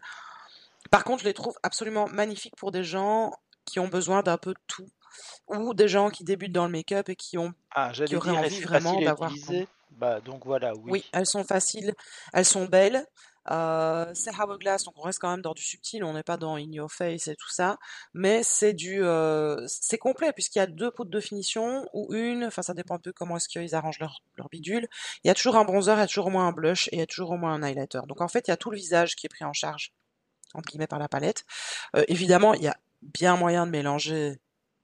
[0.92, 3.32] Par contre, je les trouve absolument magnifiques pour des gens
[3.66, 4.88] qui ont besoin d'un peu de tout
[5.48, 8.62] ou des gens qui débutent dans le make-up et qui ont ah, qui auraient envie
[8.62, 9.32] vraiment d'avoir.
[9.92, 10.92] Bah donc voilà, oui.
[10.92, 11.94] Oui, elles sont faciles,
[12.34, 13.06] elles sont belles.
[13.52, 16.56] Euh, c'est Hourglass, donc on reste quand même dans du subtil, on n'est pas dans
[16.56, 17.78] In Your Face et tout ça,
[18.14, 22.46] mais c'est du, euh, c'est complet puisqu'il y a deux pots de finition ou une,
[22.46, 24.88] enfin ça dépend un peu comment est-ce qu'ils arrangent leur, leur bidule.
[25.24, 26.96] Il y a toujours un bronzer, il y a toujours au moins un blush et
[26.96, 28.02] il y a toujours au moins un highlighter.
[28.08, 29.94] Donc en fait il y a tout le visage qui est pris en charge
[30.54, 31.46] entre guillemets par la palette.
[31.96, 34.40] Euh, évidemment il y a bien moyen de mélanger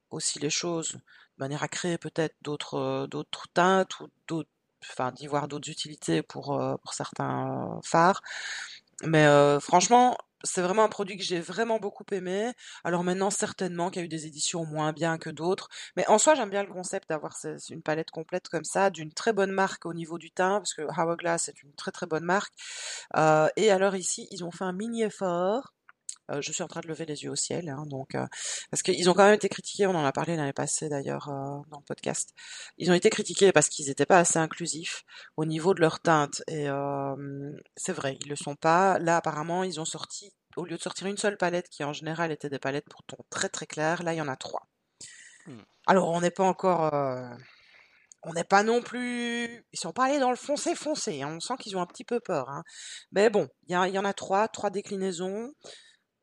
[0.10, 1.00] aussi les choses de
[1.38, 4.50] manière à créer peut-être d'autres euh, d'autres teintes ou d'autres
[4.84, 8.22] enfin d'y voir d'autres utilités pour euh, pour certains euh, phares.
[9.04, 12.52] Mais euh, franchement, c'est vraiment un produit que j'ai vraiment beaucoup aimé.
[12.84, 16.18] Alors maintenant, certainement qu'il y a eu des éditions moins bien que d'autres, mais en
[16.18, 17.36] soi, j'aime bien le concept d'avoir
[17.70, 20.84] une palette complète comme ça, d'une très bonne marque au niveau du teint, parce que
[20.84, 22.54] Hourglass est une très très bonne marque.
[23.58, 25.74] Et alors ici, ils ont fait un mini effort
[26.30, 28.26] euh, je suis en train de lever les yeux au ciel, hein, donc euh,
[28.70, 29.88] parce qu'ils ont quand même été critiqués.
[29.88, 32.34] On en a parlé l'année passée d'ailleurs euh, dans le podcast.
[32.78, 35.04] Ils ont été critiqués parce qu'ils n'étaient pas assez inclusifs
[35.38, 36.42] au niveau de leur teinte.
[36.48, 36.68] Et
[37.76, 39.00] c'est vrai, ils le sont pas.
[39.00, 42.32] Là, apparemment, ils ont sorti au lieu de sortir une seule palette qui en général
[42.32, 44.68] était des palettes pour ton très très clair, là il y en a trois.
[45.46, 45.62] Hmm.
[45.88, 46.92] Alors on n'est pas encore
[48.24, 51.22] on n'est pas non plus, ils sont pas allés dans le foncé foncé.
[51.22, 51.36] Hein.
[51.38, 52.50] On sent qu'ils ont un petit peu peur.
[52.50, 52.64] Hein.
[53.12, 55.54] Mais bon, il y, y, en a trois, trois déclinaisons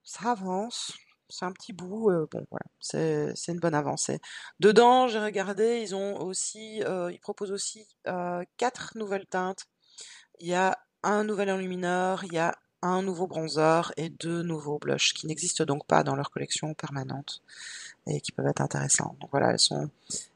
[0.06, 0.92] ça avance.
[1.28, 4.20] C'est un petit bout, euh, bon voilà, c'est une bonne avancée.
[4.60, 9.66] Dedans, j'ai regardé, ils ont aussi, euh, ils proposent aussi euh, quatre nouvelles teintes.
[10.40, 12.54] Il y a un nouvel enlumineur, il y a
[12.86, 17.42] un nouveau bronzer et deux nouveaux blushs qui n'existent donc pas dans leur collection permanente
[18.06, 19.16] et qui peuvent être intéressants.
[19.20, 19.90] Donc voilà, elles sont,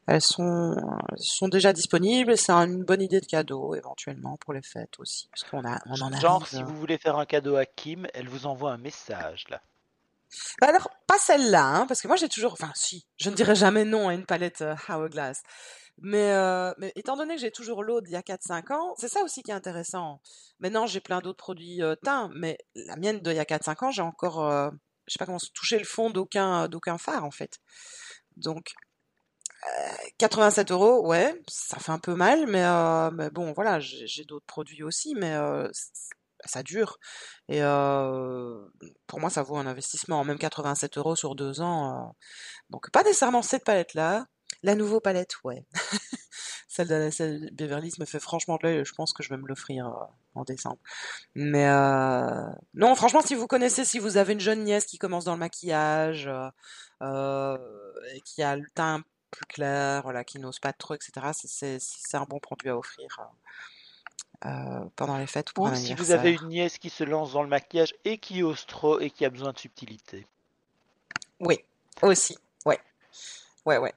[0.07, 0.75] elles sont,
[1.17, 2.37] sont déjà disponibles.
[2.37, 6.01] C'est une bonne idée de cadeau éventuellement pour les fêtes aussi, parce qu'on a, on
[6.01, 9.45] en Genre, si vous voulez faire un cadeau à Kim, elle vous envoie un message
[9.49, 9.61] là.
[10.61, 13.55] Bah alors, pas celle-là, hein, parce que moi j'ai toujours, enfin si, je ne dirais
[13.55, 15.43] jamais non à une palette euh, Hourglass.
[15.99, 19.07] Mais, euh, mais étant donné que j'ai toujours l'eau d'il y a 4-5 ans, c'est
[19.07, 20.21] ça aussi qui est intéressant.
[20.59, 23.91] Maintenant, j'ai plein d'autres produits euh, teints, mais la mienne d'il y a 4-5 ans,
[23.91, 24.69] j'ai encore, euh,
[25.07, 27.59] je sais pas comment toucher le fond d'aucun d'aucun phare en fait.
[28.37, 28.73] Donc,
[30.17, 32.65] 87 euros, ouais, ça fait un peu mal, mais,
[33.11, 35.35] mais bon, voilà, j'ai d'autres produits aussi, mais
[36.45, 36.97] ça dure.
[37.47, 38.65] Et euh,
[39.07, 40.23] pour moi, ça vaut un investissement.
[40.23, 42.07] Même 87 euros sur deux ans.
[42.09, 42.11] Euh,
[42.69, 44.25] donc, pas nécessairement cette palette-là.
[44.63, 45.65] La nouvelle palette, ouais.
[46.67, 48.85] celle, de, celle Beverly me fait franchement de l'œil.
[48.85, 50.79] Je pense que je vais me l'offrir euh, en décembre.
[51.35, 55.25] Mais euh, non, franchement, si vous connaissez, si vous avez une jeune nièce qui commence
[55.25, 56.29] dans le maquillage,
[57.01, 57.57] euh,
[58.13, 62.25] et qui a le teint plus clair, voilà, qui n'ose pas trop, etc., c'est un
[62.25, 63.19] bon produit à offrir.
[64.43, 67.33] Euh, pendant les fêtes ou pour Ou si vous avez une nièce qui se lance
[67.33, 70.25] dans le maquillage et qui ose trop et qui a besoin de subtilité.
[71.39, 71.63] Oui,
[72.01, 72.37] aussi.
[72.65, 72.79] Ouais.
[73.65, 73.93] Ouais, ouais.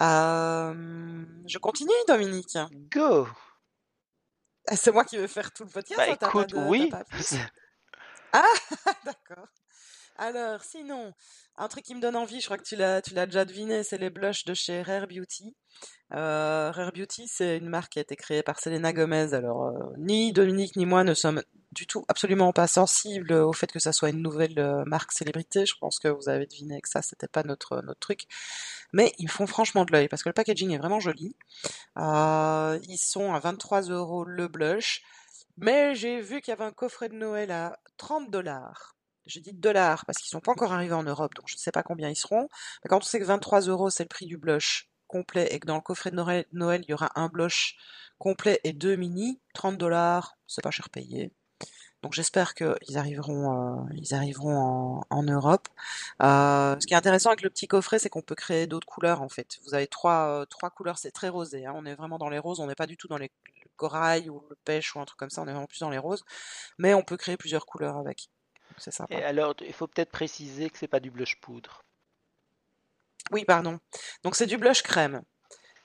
[0.00, 2.58] Euh, je continue, Dominique.
[2.92, 3.26] Go
[4.68, 5.98] ah, C'est moi qui vais faire tout le podcast.
[5.98, 6.90] Bah, écoute, oui.
[8.32, 8.42] ah,
[9.04, 9.46] d'accord.
[10.18, 11.12] Alors, sinon,
[11.56, 13.82] un truc qui me donne envie, je crois que tu l'as, tu l'as déjà deviné,
[13.82, 15.54] c'est les blushs de chez Rare Beauty.
[16.14, 19.34] Euh, Rare Beauty, c'est une marque qui a été créée par Selena Gomez.
[19.34, 23.70] Alors, euh, ni Dominique ni moi ne sommes du tout absolument pas sensibles au fait
[23.70, 25.66] que ça soit une nouvelle euh, marque célébrité.
[25.66, 28.22] Je pense que vous avez deviné que ça, c'était pas notre notre truc.
[28.94, 31.36] Mais ils font franchement de l'œil parce que le packaging est vraiment joli.
[31.96, 35.02] Ils sont à 23 euros le blush.
[35.58, 38.95] Mais j'ai vu qu'il y avait un coffret de Noël à 30 dollars
[39.26, 41.72] je dis dollars parce qu'ils sont pas encore arrivés en Europe, donc je ne sais
[41.72, 42.48] pas combien ils seront.
[42.84, 45.66] Mais quand on sait que 23 euros c'est le prix du blush complet et que
[45.66, 46.16] dans le coffret de
[46.52, 47.76] Noël, il y aura un blush
[48.18, 51.32] complet et deux mini, 30 dollars, c'est pas cher payé.
[52.02, 55.68] Donc j'espère qu'ils arriveront, euh, ils arriveront en, Europe.
[56.22, 59.22] Euh, ce qui est intéressant avec le petit coffret, c'est qu'on peut créer d'autres couleurs
[59.22, 59.58] en fait.
[59.64, 61.66] Vous avez trois, euh, couleurs, c'est très rosé.
[61.66, 61.72] Hein.
[61.74, 63.30] On est vraiment dans les roses, on n'est pas du tout dans les
[63.62, 65.42] le corail ou le pêche ou un truc comme ça.
[65.42, 66.24] On est vraiment plus dans les roses,
[66.78, 68.28] mais on peut créer plusieurs couleurs avec.
[68.78, 69.14] C'est sympa.
[69.14, 71.80] Et alors, il faut peut-être préciser que c'est pas du blush poudre.
[73.32, 73.78] Oui, pardon.
[74.22, 75.22] Donc c'est du blush crème.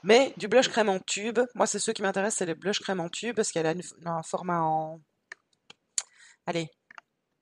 [0.04, 3.00] Mais du blush crème en tube, moi c'est ceux qui m'intéressent, c'est les blush crème
[3.00, 5.00] en tube parce qu'elle a une- un format en,
[6.46, 6.70] allez,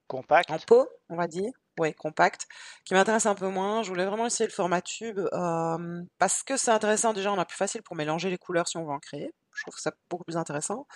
[0.08, 0.50] Compact.
[0.52, 1.52] en pot, on va dire.
[1.80, 2.46] Ouais, compact,
[2.86, 3.84] qui m'intéresse un peu moins.
[3.84, 7.14] Je voulais vraiment essayer le format tube euh, parce que c'est intéressant.
[7.14, 9.32] Déjà, on a plus facile pour mélanger les couleurs si on veut en créer.
[9.60, 10.88] Je trouve ça beaucoup plus intéressant.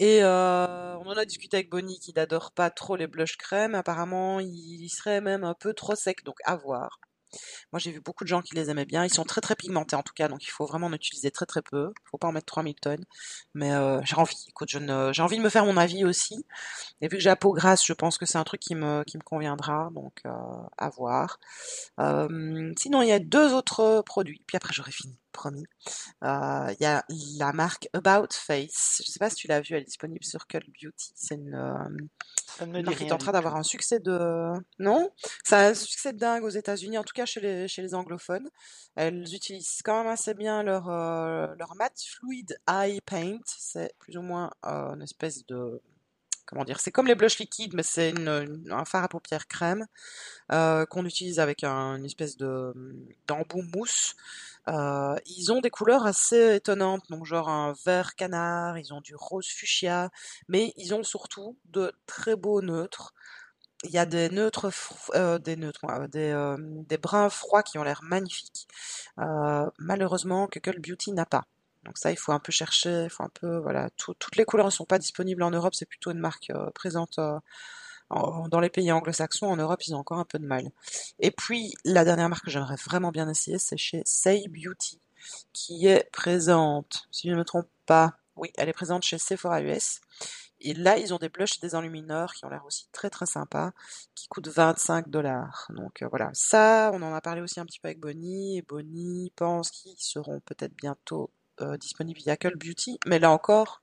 [0.00, 3.74] Et euh, on en a discuté avec Bonnie qui n'adore pas trop les blush crème.
[3.74, 7.00] Apparemment, il serait même un peu trop sec, donc à voir.
[7.72, 9.04] Moi, j'ai vu beaucoup de gens qui les aimaient bien.
[9.04, 11.46] Ils sont très très pigmentés en tout cas, donc il faut vraiment en utiliser très
[11.46, 11.92] très peu.
[11.96, 13.04] Il faut pas en mettre 3000 tonnes.
[13.54, 14.36] Mais euh, j'ai envie.
[14.48, 16.44] Écoute, j'ai envie de me faire mon avis aussi.
[17.00, 19.04] Et vu que j'ai la peau grasse, je pense que c'est un truc qui me,
[19.04, 19.90] qui me conviendra.
[19.94, 20.30] Donc euh,
[20.78, 21.38] à voir.
[21.98, 24.42] Sinon, il y a deux autres produits.
[24.46, 25.64] Puis après, j'aurai fini, promis.
[26.24, 27.04] Euh, Il y a
[27.38, 29.02] la marque About Face.
[29.04, 31.12] Je sais pas si tu l'as vue, elle est disponible sur Cult Beauty.
[31.14, 32.06] C'est une, euh,
[32.46, 34.52] Ça ne me une dit marque qui est en train d'avoir un succès de...
[34.78, 35.10] Non?
[35.50, 38.48] A un succès de dingue aux États-Unis, en tout cas chez les, chez les anglophones.
[38.96, 43.40] Elles utilisent quand même assez bien leur, euh, leur matte fluid eye paint.
[43.46, 45.80] C'est plus ou moins une espèce de...
[46.46, 46.80] Comment dire?
[46.80, 48.12] C'est comme les blushs liquides, mais c'est
[48.70, 49.86] un fard à paupières crème
[50.52, 52.74] euh, qu'on utilise avec un- une espèce de
[53.28, 54.16] d'embout mousse.
[54.68, 59.14] Euh, ils ont des couleurs assez étonnantes, donc genre un vert canard, ils ont du
[59.16, 60.10] rose fuchsia,
[60.48, 63.14] mais ils ont surtout de très beaux neutres.
[63.84, 64.70] Il y a des neutres,
[65.14, 66.34] euh, des neutres, des,
[66.88, 68.68] des bruns froids qui ont l'air magnifiques.
[69.78, 71.44] Malheureusement, que Beauty n'a pas.
[71.84, 74.44] Donc ça, il faut un peu chercher, il faut un peu, voilà, tout- toutes les
[74.44, 77.38] couleurs ne sont pas disponibles en Europe, c'est plutôt une marque euh, présente euh,
[78.48, 79.46] dans les pays anglo-saxons.
[79.46, 80.70] En Europe, ils ont encore un peu de mal.
[81.18, 85.00] Et puis, la dernière marque que j'aimerais vraiment bien essayer, c'est chez Say Beauty,
[85.52, 89.62] qui est présente, si je ne me trompe pas, oui, elle est présente chez Sephora
[89.62, 90.00] US.
[90.62, 93.26] Et là, ils ont des blushs et des enlumineurs qui ont l'air aussi très très
[93.26, 93.72] sympas,
[94.14, 95.66] qui coûtent 25 dollars.
[95.70, 98.62] Donc euh, voilà, ça, on en a parlé aussi un petit peu avec Bonnie, et
[98.62, 102.98] Bonnie pense qu'ils seront peut-être bientôt euh, disponibles via Cult Beauty.
[103.06, 103.82] Mais là encore,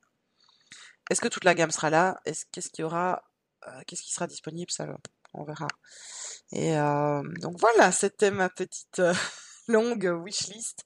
[1.10, 2.20] est-ce que toute la gamme sera là?
[2.26, 3.24] Est-ce qu'est-ce qu'il y aura?
[3.68, 4.72] euh, qu'est-ce qui sera disponible?
[4.72, 4.88] Ça,
[5.34, 5.68] on verra.
[6.52, 9.02] Et euh, donc voilà, c'était ma petite
[9.68, 10.84] longue wishlist.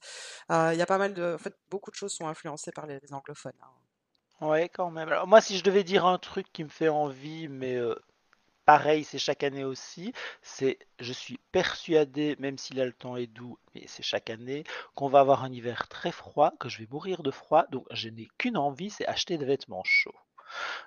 [0.50, 2.98] Il y a pas mal de, en fait, beaucoup de choses sont influencées par les,
[3.12, 3.52] anglophones.
[3.62, 4.46] hein.
[4.46, 5.14] Ouais, quand même.
[5.26, 7.78] Moi, si je devais dire un truc qui me fait envie, mais
[8.64, 13.26] pareil, c'est chaque année aussi, c'est, je suis persuadé, même si là le temps est
[13.26, 16.88] doux, mais c'est chaque année, qu'on va avoir un hiver très froid, que je vais
[16.90, 20.14] mourir de froid, donc je n'ai qu'une envie, c'est acheter des vêtements chauds.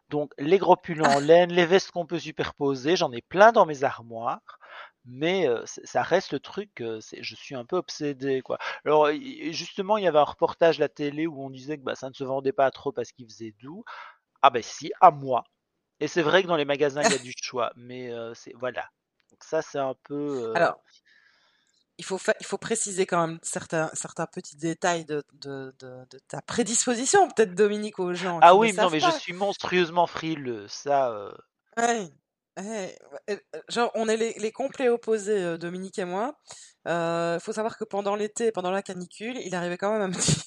[0.10, 3.66] Donc, les gros pulls en laine, les vestes qu'on peut superposer, j'en ai plein dans
[3.66, 4.60] mes armoires.
[5.06, 8.58] Mais euh, ça reste le truc, euh, c'est, je suis un peu obsédé, quoi.
[8.86, 9.10] Alors,
[9.52, 12.10] justement, il y avait un reportage à la télé où on disait que bah, ça
[12.10, 13.84] ne se vendait pas trop parce qu'il faisait doux.
[14.42, 15.44] Ah ben si, à moi.
[16.00, 18.54] Et c'est vrai que dans les magasins, il y a du choix, mais euh, c'est
[18.60, 18.84] voilà.
[19.32, 20.50] Donc ça, c'est un peu.
[20.50, 20.80] euh, Alors,
[21.98, 26.06] il faut, fa- il faut préciser quand même certains, certains petits détails de, de, de,
[26.10, 30.68] de ta prédisposition, peut-être Dominique, aux gens Ah oui, non, mais je suis monstrueusement frileux.
[30.68, 31.32] Ça, euh,
[31.78, 32.98] Ouais,
[33.30, 33.38] euh,
[33.70, 36.38] genre, on est les, les complets opposés, Dominique et moi.
[36.88, 40.14] Euh, faut savoir que pendant l'été, pendant la canicule, il arrivait quand même à me
[40.14, 40.44] dire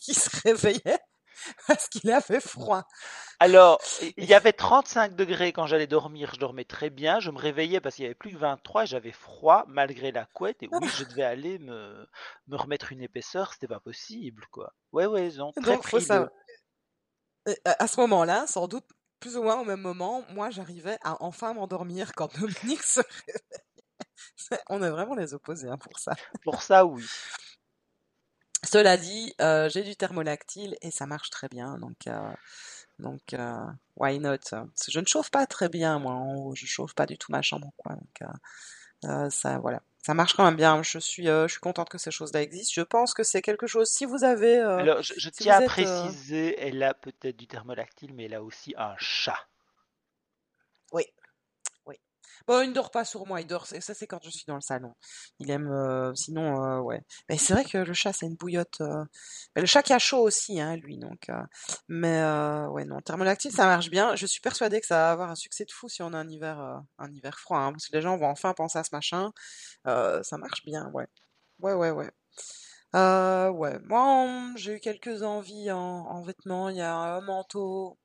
[0.00, 0.98] qu'il se réveillait
[1.66, 2.84] parce qu'il avait froid.
[3.38, 3.80] Alors,
[4.16, 7.20] il y avait 35 degrés quand j'allais dormir, je dormais très bien.
[7.20, 10.26] Je me réveillais parce qu'il y avait plus que 23 et j'avais froid malgré la
[10.26, 10.62] couette.
[10.62, 12.06] Et oui, je devais aller me,
[12.48, 14.74] me remettre une épaisseur, c'était pas possible, quoi.
[14.92, 15.84] Ouais, ouais, non, très Donc.
[17.46, 18.86] Et À à ce moment-là, sans doute
[19.18, 23.64] plus ou moins au même moment, moi j'arrivais à enfin m'endormir quand Dominique se réveillait.
[24.68, 26.14] On est vraiment les opposés hein, pour ça.
[26.42, 27.04] Pour ça, oui.
[28.64, 32.32] Cela dit, euh, j'ai du thermolactyle et ça marche très bien, donc euh,
[32.98, 33.56] donc euh,
[33.96, 34.36] why not?
[34.50, 37.16] Parce que je ne chauffe pas très bien moi en haut, je chauffe pas du
[37.16, 38.26] tout ma chambre quoi, donc euh,
[39.06, 40.82] euh, ça voilà, ça marche quand même bien.
[40.82, 42.72] Je suis euh, je suis contente que ces choses-là existent.
[42.76, 43.88] Je pense que c'est quelque chose.
[43.88, 47.36] Si vous avez euh, Alors, je, je si tiens à êtes préciser, elle a peut-être
[47.36, 49.38] du thermolactyle, mais elle a aussi un chat.
[52.46, 54.54] Bon, il ne dort pas sur moi, il dort, ça c'est quand je suis dans
[54.56, 54.94] le salon.
[55.38, 57.02] Il aime, euh, sinon, euh, ouais.
[57.28, 58.80] Mais c'est vrai que le chat, c'est une bouillotte.
[58.80, 59.04] euh,
[59.54, 61.28] mais le chat qui a chaud aussi, hein, lui, donc.
[61.30, 61.42] euh,
[61.88, 64.16] Mais euh, ouais, non, thermolactyle, ça marche bien.
[64.16, 66.28] Je suis persuadée que ça va avoir un succès de fou si on a un
[66.28, 68.90] hiver, euh, un hiver froid, hein, parce que les gens vont enfin penser à ce
[68.94, 69.32] machin.
[69.86, 71.06] Ça marche bien, ouais.
[71.60, 72.10] Ouais, ouais, ouais.
[72.94, 76.68] Ouais, moi, j'ai eu quelques envies en, en vêtements.
[76.70, 77.98] Il y a un manteau.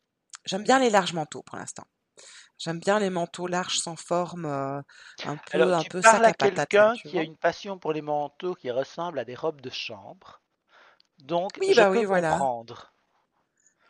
[0.45, 1.85] J'aime bien les larges manteaux pour l'instant.
[2.57, 4.81] J'aime bien les manteaux larges sans forme, euh,
[5.23, 7.23] un peu, Alors, un tu peu parles sac à à patate, quelqu'un tu qui a
[7.23, 10.43] une passion pour les manteaux qui ressemblent à des robes de chambre.
[11.19, 12.47] Donc, Oui, je bah peux oui, voilà.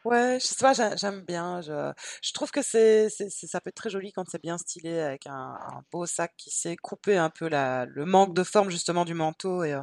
[0.03, 1.61] Ouais, je sais pas, j'ai- j'aime bien.
[1.61, 4.59] Je, je trouve que c'est, c'est, c'est- ça peut être très joli quand c'est bien
[4.59, 8.43] stylé avec un, un beau sac qui sait couper un peu la, le manque de
[8.43, 9.81] forme justement du manteau et, euh,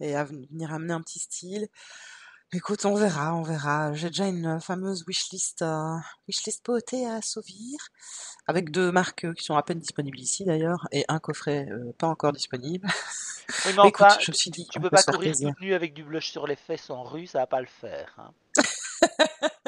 [0.00, 1.68] et à venir amener un petit style.
[2.52, 3.92] Écoute, on verra, on verra.
[3.94, 7.78] J'ai déjà une fameuse wishlist, euh, wishlist beauté à assouvir
[8.46, 11.92] avec deux marques euh, qui sont à peine disponibles ici d'ailleurs et un coffret euh,
[11.98, 12.88] pas encore disponible.
[13.64, 15.94] Oui, mais Mais écoute, je me suis dit, tu peux peut pas courir toute avec
[15.94, 18.14] du blush sur les fesses en rue, ça va pas le faire.
[18.18, 18.32] hein.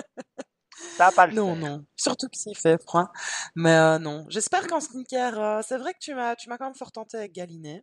[0.96, 1.56] Ça va pas le Non, faire.
[1.56, 3.10] non, surtout que s'il fait froid.
[3.54, 6.66] Mais euh, non, j'espère qu'en skincare, euh, c'est vrai que tu m'as, tu m'as quand
[6.66, 7.82] même fort tenté avec Galiné.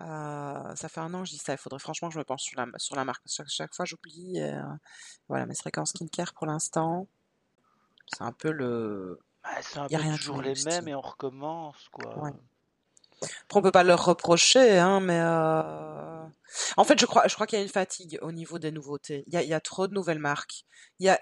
[0.00, 1.52] Euh, ça fait un an que je dis ça.
[1.52, 3.22] Il faudrait franchement que je me pense sur la, sur la marque.
[3.26, 4.40] Chaque, chaque fois, j'oublie.
[4.40, 4.62] euh,
[5.28, 7.06] voilà, vrai qu'en skincare, pour l'instant,
[8.06, 9.20] c'est un peu le.
[9.42, 12.18] Bah, c'est un Il y a peu rien toujours les mêmes et on recommence, quoi.
[12.18, 12.32] Ouais.
[13.22, 16.24] Après, on peut pas leur reprocher, hein, mais euh,
[16.76, 19.24] en fait, je crois, je crois qu'il y a une fatigue au niveau des nouveautés.
[19.28, 20.64] Il y a, il y a trop de nouvelles marques.
[20.98, 21.18] Il y a,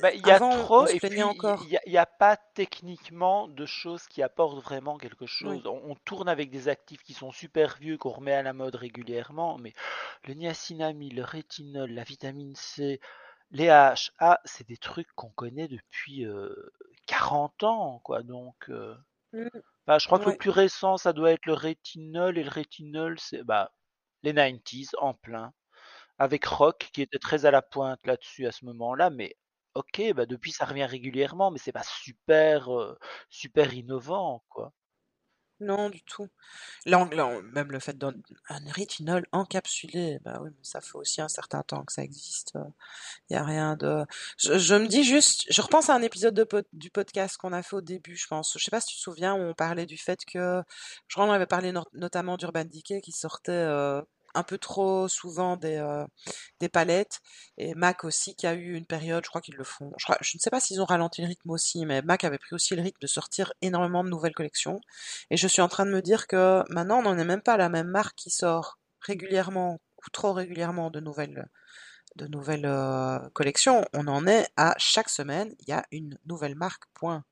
[0.00, 4.22] Bah, il y a avant, trop et il n'y a, pas techniquement de choses qui
[4.22, 5.26] apportent vraiment quelque Oui.
[5.26, 5.66] chose.
[5.66, 8.76] On, on tourne avec des actifs qui sont super vieux, qu'on remet à la mode
[8.76, 9.72] régulièrement, mais
[10.24, 13.00] le niacinamide, le rétinol, la vitamine C,
[13.50, 16.54] les AHA, c'est des trucs qu'on connaît depuis euh,
[17.06, 18.22] 40 ans, quoi.
[18.22, 18.94] Donc, euh,
[19.32, 19.48] Mm,
[19.86, 23.18] bah, je crois que le plus récent, ça doit être le rétinol, et le rétinol,
[23.20, 23.72] c'est bah,
[24.22, 25.52] les 90s en plein
[26.18, 29.36] avec Rock qui était très à la pointe là-dessus à ce moment-là, mais
[29.76, 32.68] ok, bah depuis ça revient régulièrement, mais c'est pas super
[33.30, 34.72] super innovant quoi.
[35.60, 36.28] Non, du tout.
[36.86, 38.12] L'ang- l'ang- même le fait d'un
[38.50, 42.54] un rétinol encapsulé, bah oui, ça fait aussi un certain temps que ça existe.
[43.30, 44.04] Il y a rien de.
[44.38, 47.80] Je, me dis juste, je repense à un épisode du podcast qu'on a fait au
[47.82, 48.54] début, je pense.
[48.58, 50.62] Je sais pas si tu te souviens où on parlait du fait que,
[51.08, 53.52] je crois qu'on avait parlé no- notamment d'Urban Decay qui sortait
[54.36, 56.04] un peu trop souvent des euh,
[56.60, 57.20] des palettes
[57.58, 59.92] et Mac aussi qui a eu une période, je crois qu'ils le font.
[59.98, 62.38] Je crois, je ne sais pas s'ils ont ralenti le rythme aussi, mais Mac avait
[62.38, 64.80] pris aussi le rythme de sortir énormément de nouvelles collections.
[65.30, 67.54] Et je suis en train de me dire que maintenant, on n'en est même pas
[67.54, 71.48] à la même marque qui sort régulièrement ou trop régulièrement de nouvelles,
[72.16, 73.84] de nouvelles euh, collections.
[73.92, 77.24] On en est à chaque semaine, il y a une nouvelle marque, point.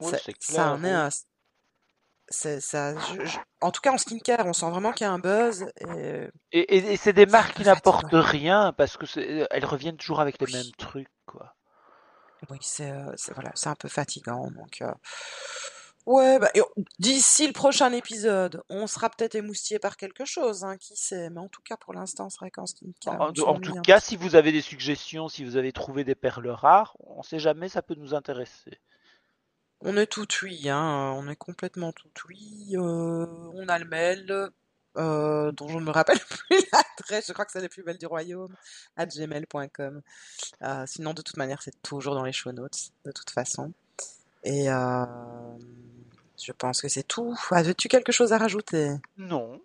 [0.00, 0.92] Ça, clair, en est
[2.30, 5.18] ça, je- je- en tout cas, en skincare, on sent vraiment qu'il y a un
[5.18, 9.64] buzz et Et, et- et c'est des marques qui n'apportent rien parce que c'est- elles
[9.64, 11.54] reviennent toujours avec les mêmes trucs quoi.
[12.50, 14.50] oui, c'est, euh, c'est, voilà, c'est un peu fatigant.
[14.50, 14.92] Donc, euh,
[16.06, 16.50] ouais, bah,
[16.98, 21.30] d'ici le prochain épisode, on sera peut-être émoustillé par quelque chose, hein, qui sait.
[21.30, 24.16] Mais en tout cas, pour l'instant, c'est vrai qu'en skincare, En, en tout cas, si
[24.16, 27.82] vous avez des suggestions, si vous avez trouvé des perles rares, on sait jamais, ça
[27.82, 28.80] peut nous intéresser.
[29.80, 32.74] On est tout oui, hein, on est complètement tout oui.
[32.74, 34.50] euh, on a le mail,
[34.96, 37.98] euh, dont je ne me rappelle plus l'adresse, je crois que c'est les plus belles
[37.98, 38.54] du royaume,
[38.96, 40.02] à gmail.com.
[40.62, 43.72] Euh, sinon, de toute manière, c'est toujours dans les show notes, de toute façon.
[44.44, 47.36] Et je pense que c'est tout.
[47.50, 48.92] Avais-tu quelque chose à rajouter?
[49.18, 49.60] Non,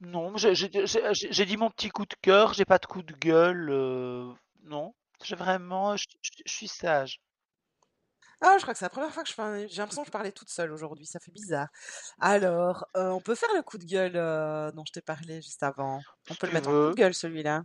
[0.00, 4.34] non, j'ai dit mon petit coup de cœur, j'ai pas de coup de gueule,
[4.64, 4.94] non.
[5.22, 6.06] J'ai vraiment, je
[6.44, 7.20] suis sage.
[8.40, 9.66] Ah, je crois que c'est la première fois que je.
[9.68, 11.68] J'ai l'impression que je parlais toute seule aujourd'hui, ça fait bizarre.
[12.20, 15.62] Alors, euh, on peut faire le coup de gueule euh, dont je t'ai parlé juste
[15.62, 16.00] avant.
[16.30, 17.62] On peut le mettre en coup de gueule, celui-là.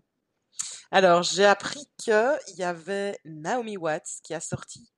[0.91, 4.91] Alors, j'ai appris qu'il y avait Naomi Watts qui a sorti,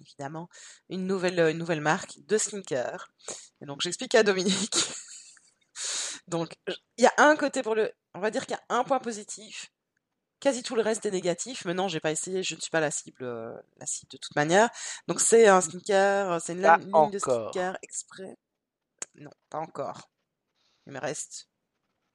[0.00, 0.48] évidemment,
[0.88, 3.08] une nouvelle, une nouvelle marque de skincare.
[3.62, 4.74] Et donc, j'explique à Dominique.
[6.26, 6.54] Donc,
[6.96, 7.92] il y a un côté pour le...
[8.14, 9.72] On va dire qu'il y a un point positif.
[10.40, 12.80] Quasi tout le reste est négatif, mais non, j'ai pas essayé, je ne suis pas
[12.80, 14.70] la cible, euh, la cible de toute manière.
[15.06, 18.36] Donc, c'est un skincare, c'est une Pas ligne de skincare exprès.
[19.16, 20.10] Non, pas encore.
[20.86, 21.50] Il me reste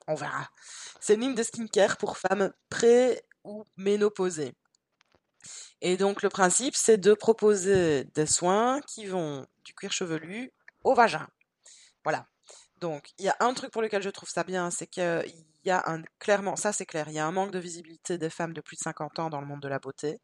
[0.07, 0.49] on verra.
[0.99, 4.53] C'est une ligne de skincare pour femmes pré ou ménopausées.
[5.81, 10.51] Et donc le principe, c'est de proposer des soins qui vont du cuir chevelu
[10.83, 11.27] au vagin.
[12.03, 12.27] Voilà.
[12.79, 15.45] Donc il y a un truc pour lequel je trouve ça bien, c'est qu'il il
[15.67, 18.29] y a un clairement, ça c'est clair, il y a un manque de visibilité des
[18.29, 20.19] femmes de plus de 50 ans dans le monde de la beauté.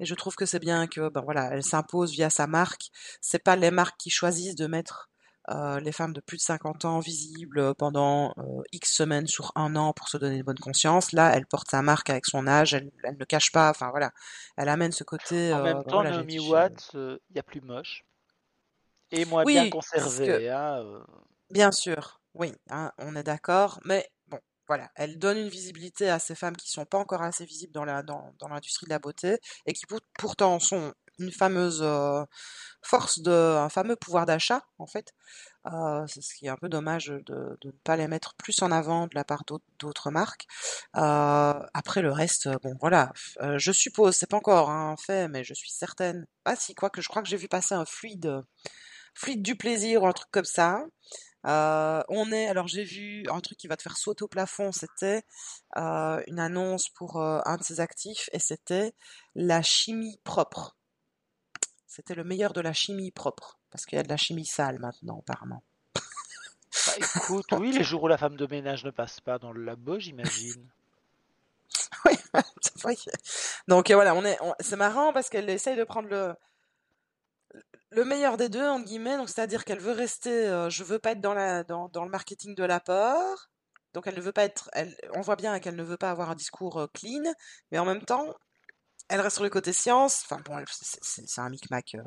[0.00, 2.90] Et je trouve que c'est bien que, ben voilà, elle s'impose via sa marque.
[3.20, 5.08] C'est pas les marques qui choisissent de mettre
[5.48, 9.76] euh, les femmes de plus de 50 ans visibles pendant euh, X semaines sur un
[9.76, 11.12] an pour se donner une bonne conscience.
[11.12, 14.10] Là, elle porte sa marque avec son âge, elle, elle ne cache pas, enfin voilà,
[14.56, 15.52] elle amène ce côté.
[15.52, 18.04] En euh, même temps, voilà, Naomi Watts, il y a plus moche
[19.12, 20.26] et moins Oui, bien parce conservé.
[20.26, 21.00] que Hein, euh.
[21.50, 24.08] Bien sûr, oui, hein, on est d'accord, mais
[24.68, 27.84] voilà, elle donne une visibilité à ces femmes qui sont pas encore assez visibles dans
[27.84, 32.24] la, dans, dans l'industrie de la beauté et qui pour- pourtant sont une fameuse euh,
[32.82, 35.14] force de, un fameux pouvoir d'achat, en fait.
[35.66, 37.22] Euh, c'est ce qui est un peu dommage de,
[37.60, 39.44] de ne pas les mettre plus en avant de la part
[39.78, 40.46] d'autres marques.
[40.96, 43.12] Euh, après le reste, bon voilà,
[43.56, 46.26] je suppose, c'est pas encore un fait, mais je suis certaine.
[46.44, 48.42] Ah si, quoique je crois que j'ai vu passer un fluide,
[49.14, 50.84] fluide du plaisir ou un truc comme ça.
[51.46, 54.72] Euh, on est, alors j'ai vu un truc qui va te faire sauter au plafond,
[54.72, 55.22] c'était
[55.76, 58.94] euh, une annonce pour euh, un de ses actifs et c'était
[59.36, 60.76] la chimie propre.
[61.86, 64.80] C'était le meilleur de la chimie propre parce qu'il y a de la chimie sale
[64.80, 65.62] maintenant apparemment.
[65.94, 69.64] Bah, écoute, oui, les jours où la femme de ménage ne passe pas dans le
[69.64, 70.68] labo, j'imagine.
[72.84, 72.96] Oui,
[73.68, 76.34] Donc voilà, on est, c'est marrant parce qu'elle essaye de prendre le
[77.96, 81.12] le meilleur des deux entre guillemets, donc c'est-à-dire qu'elle veut rester, euh, je veux pas
[81.12, 83.48] être dans la dans, dans le marketing de la peur.
[83.94, 86.30] Donc elle ne veut pas être, elle, on voit bien qu'elle ne veut pas avoir
[86.30, 87.22] un discours euh, clean,
[87.72, 88.34] mais en même temps,
[89.08, 90.22] elle reste sur le côté science.
[90.24, 91.94] Enfin bon, c'est un micmac.
[91.94, 92.02] euh,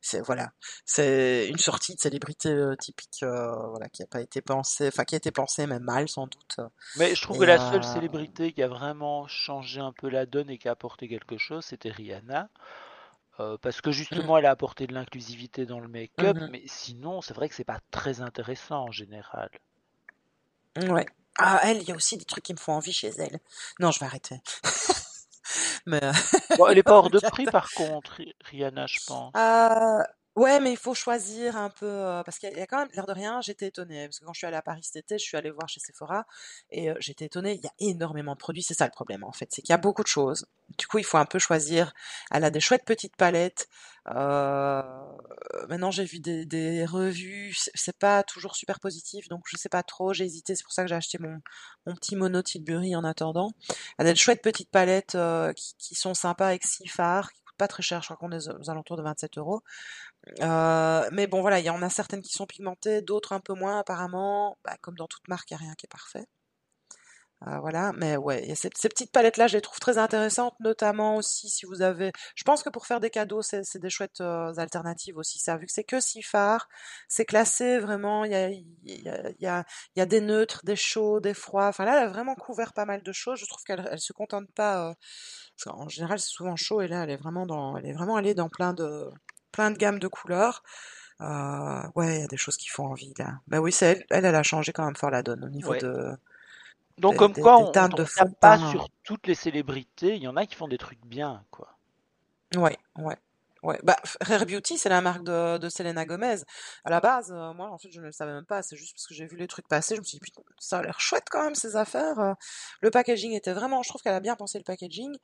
[0.00, 0.50] c'est voilà,
[0.84, 5.14] c'est une sortie de célébrité euh, typique, voilà, qui a pas été pensée, enfin qui
[5.14, 6.56] a été pensée même mal sans doute.
[6.96, 10.50] Mais je trouve que la seule célébrité qui a vraiment changé un peu la donne
[10.50, 12.48] et qui a apporté quelque chose, c'était Rihanna.
[13.42, 16.62] Euh, parce que mm, justement, elle a apporté de l'inclusivité dans le make-up, mhm, mais
[16.66, 19.50] sinon, c'est vrai que c'est pas très intéressant en général.
[20.76, 21.06] ouais.
[21.38, 23.40] Ah, elle, il y a aussi des trucs qui me font envie chez elle.
[23.80, 24.40] Non, je vais arrêter.
[25.86, 26.12] Mais euh,
[26.56, 29.34] Bon, elle est pas hors de prix par contre, Ri- Rihanna, je pense.
[29.36, 30.02] Euh,
[30.36, 33.06] ouais, mais il faut choisir un peu euh, parce qu'il y a quand même l'air
[33.06, 33.40] de rien.
[33.40, 35.50] J'étais étonnée parce que quand je suis allée à Paris cet été, je suis allée
[35.50, 36.26] voir chez Sephora
[36.70, 37.54] et euh, j'étais étonnée.
[37.54, 38.62] Il y a énormément de produits.
[38.62, 40.46] C'est ça le problème en fait, c'est qu'il y a beaucoup de choses.
[40.78, 41.92] Du coup, il faut un peu choisir.
[42.30, 43.68] Elle a des chouettes petites palettes.
[44.08, 44.82] Euh,
[45.68, 47.54] maintenant, j'ai vu des, des revues.
[47.74, 50.12] C'est pas toujours super positif, donc je sais pas trop.
[50.12, 50.56] J'ai hésité.
[50.56, 51.40] C'est pour ça que j'ai acheté mon
[51.86, 53.52] mon petit mono Tilbury en attendant.
[53.98, 55.16] Elle a des chouettes petites palettes
[55.56, 58.00] qui, qui sont sympas avec six fards, qui coûtent pas très cher.
[58.02, 59.62] Je crois qu'on est aux alentours de 27 euros.
[60.40, 63.54] Euh, mais bon, voilà, il y en a certaines qui sont pigmentées, d'autres un peu
[63.54, 64.58] moins apparemment.
[64.64, 66.26] Bah, comme dans toute marque, il n'y a rien qui est parfait.
[67.48, 71.16] Euh, voilà, mais ouais, y a ces, petites palettes-là, je les trouve très intéressantes, notamment
[71.16, 72.12] aussi si vous avez.
[72.36, 75.40] Je pense que pour faire des cadeaux, c'est des chouettes euh, alternatives aussi.
[75.40, 76.68] Ça, vu que c'est que six fards,
[77.08, 78.24] c'est classé vraiment.
[78.24, 79.64] Il y a, y a, y a,
[79.96, 81.66] y a des neutres, des chauds, des froids.
[81.66, 83.40] Enfin là, elle a vraiment couvert pas mal de choses.
[83.40, 84.90] Je trouve qu'elle elle se contente pas.
[84.90, 84.94] euh,
[85.64, 88.34] qu'en général, c'est souvent chaud et là, elle est vraiment dans, elle est vraiment allée
[88.34, 89.10] dans plein de,
[89.52, 90.62] plein de gammes de couleurs.
[91.20, 93.40] Euh, ouais, il y a des choses qui font envie là.
[93.46, 95.70] Bah oui, c'est elle, elle, elle a changé quand même fort la donne au niveau
[95.70, 95.78] Ouais.
[95.78, 96.16] de,
[96.98, 100.28] Donc des, comme des, quoi, des on, de pas sur toutes les célébrités, il y
[100.28, 101.76] en a qui font des trucs bien, quoi.
[102.56, 103.16] Ouais, ouais,
[103.62, 103.78] ouais.
[103.82, 106.36] Bah, Rare Beauty, c'est la marque de, de Selena Gomez.
[106.84, 108.62] À la base, euh, moi, en fait, je ne le savais même pas.
[108.62, 109.94] C'est juste parce que j'ai vu les trucs passer.
[109.94, 112.18] Je me suis dit, putain, ça a l'air chouette quand même, ces affaires.
[112.18, 112.34] Euh,
[112.82, 115.16] Le packaging était vraiment, je trouve qu'elle a bien pensé le packaging.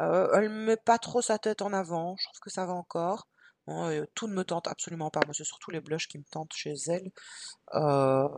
[0.00, 2.16] Euh, elle met pas trop sa tête en avant.
[2.18, 3.28] Je trouve que ça va encore.
[3.68, 5.20] Et tout ne me tente absolument pas.
[5.26, 7.10] Moi, c'est surtout les blushs qui me tentent chez elle.
[7.74, 8.28] Euh,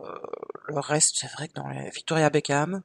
[0.67, 2.83] le reste, c'est vrai que dans les Victoria Beckham,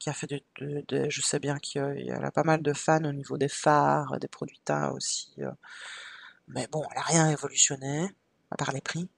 [0.00, 0.42] qui a fait de,
[0.88, 4.28] de- je sais bien qu'elle a pas mal de fans au niveau des fards, des
[4.28, 5.34] produits teints aussi.
[5.40, 5.52] euh.
[6.48, 8.10] Mais bon, elle a rien révolutionné,
[8.50, 9.08] à part les prix.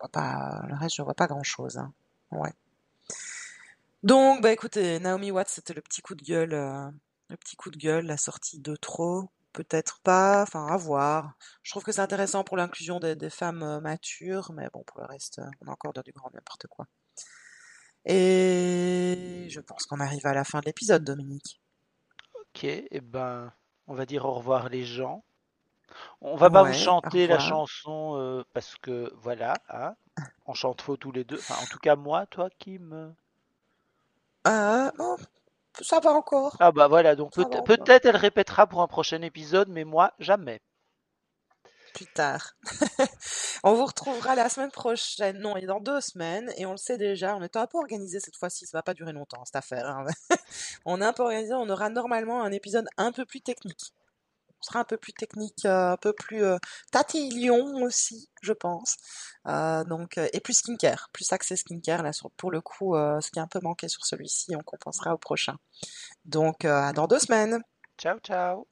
[0.00, 1.76] Vois pas, le reste, je vois pas grand-chose.
[1.78, 1.92] hein.
[2.30, 2.52] Ouais.
[4.02, 6.90] Donc, bah écoutez, Naomi Watts, c'était le petit coup de gueule, euh,
[7.28, 9.28] le petit coup de gueule, la sortie de trop.
[9.56, 11.32] Peut-être pas, enfin à voir.
[11.62, 15.00] Je trouve que c'est intéressant pour l'inclusion des, des femmes euh, matures, mais bon, pour
[15.00, 16.86] le reste, euh, on a encore dans du grand n'importe quoi.
[18.04, 21.58] Et je pense qu'on arrive à la fin de l'épisode, Dominique.
[22.34, 23.50] Ok, et ben,
[23.86, 25.24] on va dire au revoir les gens.
[26.20, 29.94] On va pas vous chanter la chanson euh, parce que voilà, hein,
[30.44, 31.38] on chante faux tous les deux.
[31.38, 33.14] Enfin, en tout cas moi, toi, Kim.
[34.46, 35.16] Euh, bon,
[35.80, 36.56] ça va encore.
[36.60, 40.60] Ah bah voilà, donc peut- peut-être elle répétera pour un prochain épisode, mais moi jamais.
[41.94, 42.52] Plus tard.
[43.64, 46.98] On vous retrouvera la semaine prochaine, non, et dans deux semaines, et on le sait
[46.98, 49.86] déjà, on est un peu organisé cette fois-ci, ça va pas durer longtemps cette affaire.
[49.88, 50.04] hein.
[50.84, 53.94] On est un peu organisé, on aura normalement un épisode un peu plus technique.
[54.60, 56.42] On sera un peu plus technique, un peu plus
[56.90, 58.96] tatillon aussi, je pense.
[59.44, 63.46] donc et plus skincare, plus accès skincare là pour le coup, ce qui a un
[63.46, 65.56] peu manqué sur celui-ci, on compensera au prochain.
[66.24, 67.60] Donc à dans deux semaines.
[67.98, 68.66] Ciao ciao.